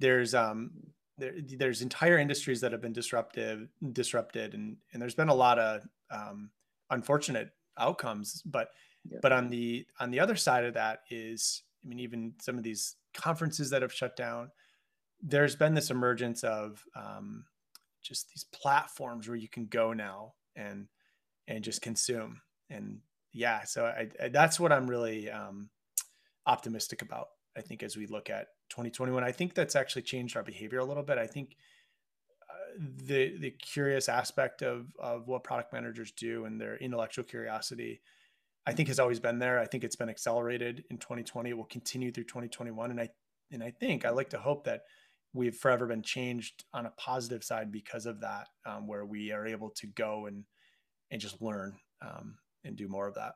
there's 0.00 0.34
um 0.34 0.70
there, 1.18 1.34
there's 1.58 1.82
entire 1.82 2.18
industries 2.18 2.60
that 2.60 2.72
have 2.72 2.82
been 2.82 2.92
disruptive, 2.92 3.68
disrupted, 3.92 4.54
and 4.54 4.76
and 4.92 5.00
there's 5.00 5.14
been 5.14 5.28
a 5.28 5.34
lot 5.34 5.58
of 5.58 5.86
um, 6.10 6.50
unfortunate 6.90 7.50
outcomes. 7.78 8.42
But 8.44 8.68
yeah. 9.10 9.18
but 9.22 9.32
on 9.32 9.48
the 9.48 9.86
on 9.98 10.10
the 10.10 10.20
other 10.20 10.36
side 10.36 10.64
of 10.64 10.74
that 10.74 11.00
is, 11.10 11.62
I 11.84 11.88
mean, 11.88 12.00
even 12.00 12.34
some 12.40 12.58
of 12.58 12.62
these 12.62 12.96
conferences 13.14 13.70
that 13.70 13.82
have 13.82 13.92
shut 13.92 14.16
down, 14.16 14.50
there's 15.22 15.56
been 15.56 15.74
this 15.74 15.90
emergence 15.90 16.44
of 16.44 16.84
um, 16.94 17.44
just 18.02 18.28
these 18.28 18.44
platforms 18.44 19.28
where 19.28 19.36
you 19.36 19.48
can 19.48 19.66
go 19.66 19.92
now 19.92 20.34
and 20.54 20.88
and 21.48 21.62
just 21.62 21.82
consume. 21.82 22.40
And 22.70 23.00
yeah, 23.32 23.64
so 23.64 23.84
I, 23.84 24.08
I, 24.22 24.28
that's 24.28 24.58
what 24.58 24.72
I'm 24.72 24.88
really 24.88 25.30
um, 25.30 25.70
optimistic 26.46 27.02
about. 27.02 27.28
I 27.56 27.60
think 27.60 27.82
as 27.82 27.96
we 27.96 28.06
look 28.06 28.30
at 28.30 28.48
2021. 28.70 29.22
I 29.22 29.32
think 29.32 29.54
that's 29.54 29.76
actually 29.76 30.02
changed 30.02 30.36
our 30.36 30.42
behavior 30.42 30.78
a 30.78 30.84
little 30.84 31.02
bit. 31.02 31.18
I 31.18 31.26
think 31.26 31.56
uh, 32.50 32.84
the 33.04 33.36
the 33.38 33.50
curious 33.50 34.08
aspect 34.08 34.62
of 34.62 34.86
of 34.98 35.28
what 35.28 35.44
product 35.44 35.72
managers 35.72 36.12
do 36.12 36.44
and 36.44 36.60
their 36.60 36.76
intellectual 36.76 37.24
curiosity, 37.24 38.00
I 38.66 38.72
think 38.72 38.88
has 38.88 38.98
always 38.98 39.20
been 39.20 39.38
there. 39.38 39.58
I 39.58 39.66
think 39.66 39.84
it's 39.84 39.96
been 39.96 40.08
accelerated 40.08 40.84
in 40.90 40.98
2020. 40.98 41.50
It 41.50 41.56
will 41.56 41.64
continue 41.64 42.10
through 42.10 42.24
2021, 42.24 42.90
and 42.90 43.00
I 43.00 43.08
and 43.52 43.62
I 43.62 43.70
think 43.70 44.04
I 44.04 44.10
like 44.10 44.30
to 44.30 44.38
hope 44.38 44.64
that 44.64 44.82
we've 45.36 45.56
forever 45.56 45.86
been 45.86 46.02
changed 46.02 46.64
on 46.72 46.86
a 46.86 46.92
positive 46.96 47.44
side 47.44 47.70
because 47.70 48.06
of 48.06 48.20
that, 48.20 48.48
um, 48.64 48.86
where 48.86 49.04
we 49.04 49.30
are 49.32 49.46
able 49.46 49.70
to 49.70 49.86
go 49.88 50.26
and 50.26 50.44
and 51.10 51.20
just 51.20 51.40
learn 51.40 51.76
um, 52.02 52.36
and 52.64 52.76
do 52.76 52.88
more 52.88 53.06
of 53.06 53.14
that. 53.14 53.34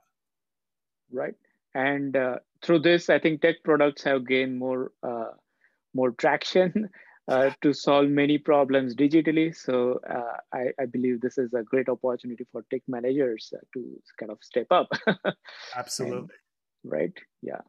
Right. 1.12 1.34
And 1.74 2.16
uh, 2.16 2.38
through 2.62 2.80
this, 2.80 3.10
I 3.10 3.18
think 3.18 3.40
tech 3.40 3.56
products 3.64 4.02
have 4.02 4.26
gained 4.26 4.58
more 4.58 4.92
uh, 5.02 5.32
more 5.94 6.10
traction 6.12 6.88
uh, 7.28 7.50
to 7.62 7.72
solve 7.72 8.08
many 8.08 8.38
problems 8.38 8.94
digitally. 8.94 9.54
So 9.54 10.00
uh, 10.08 10.38
I, 10.52 10.70
I, 10.80 10.86
believe 10.86 11.20
this 11.20 11.38
is 11.38 11.54
a 11.54 11.62
great 11.62 11.88
opportunity 11.88 12.46
for 12.50 12.64
tech 12.70 12.82
managers 12.88 13.52
uh, 13.54 13.60
to 13.74 14.00
kind 14.18 14.32
of 14.32 14.38
step 14.42 14.66
up. 14.70 14.88
Absolutely. 15.76 16.18
And, 16.18 16.30
right. 16.84 17.12
Yeah. 17.42 17.60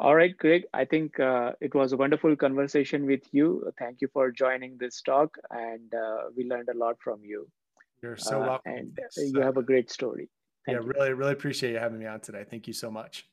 All 0.00 0.14
right, 0.14 0.36
Craig, 0.38 0.64
I 0.72 0.86
think 0.86 1.20
uh, 1.20 1.52
it 1.60 1.74
was 1.74 1.92
a 1.92 1.96
wonderful 1.98 2.34
conversation 2.34 3.04
with 3.04 3.20
you. 3.32 3.70
Thank 3.78 4.00
you 4.00 4.08
for 4.14 4.30
joining 4.30 4.78
this 4.78 5.02
talk, 5.02 5.36
and 5.50 5.92
we 6.34 6.44
learned 6.44 6.70
a 6.70 6.78
lot 6.78 6.96
from 7.04 7.20
you. 7.22 7.46
You're 8.02 8.16
so 8.16 8.40
welcome. 8.40 8.72
and 8.72 8.98
you 9.18 9.42
have 9.42 9.58
a 9.58 9.62
great 9.62 9.90
story. 9.90 10.30
Thank 10.64 10.76
yeah, 10.76 10.84
you. 10.84 10.92
really, 10.96 11.12
really 11.12 11.32
appreciate 11.32 11.72
you 11.72 11.78
having 11.78 11.98
me 11.98 12.06
on 12.06 12.20
today. 12.20 12.46
Thank 12.48 12.66
you 12.66 12.72
so 12.72 12.90
much. 12.90 13.26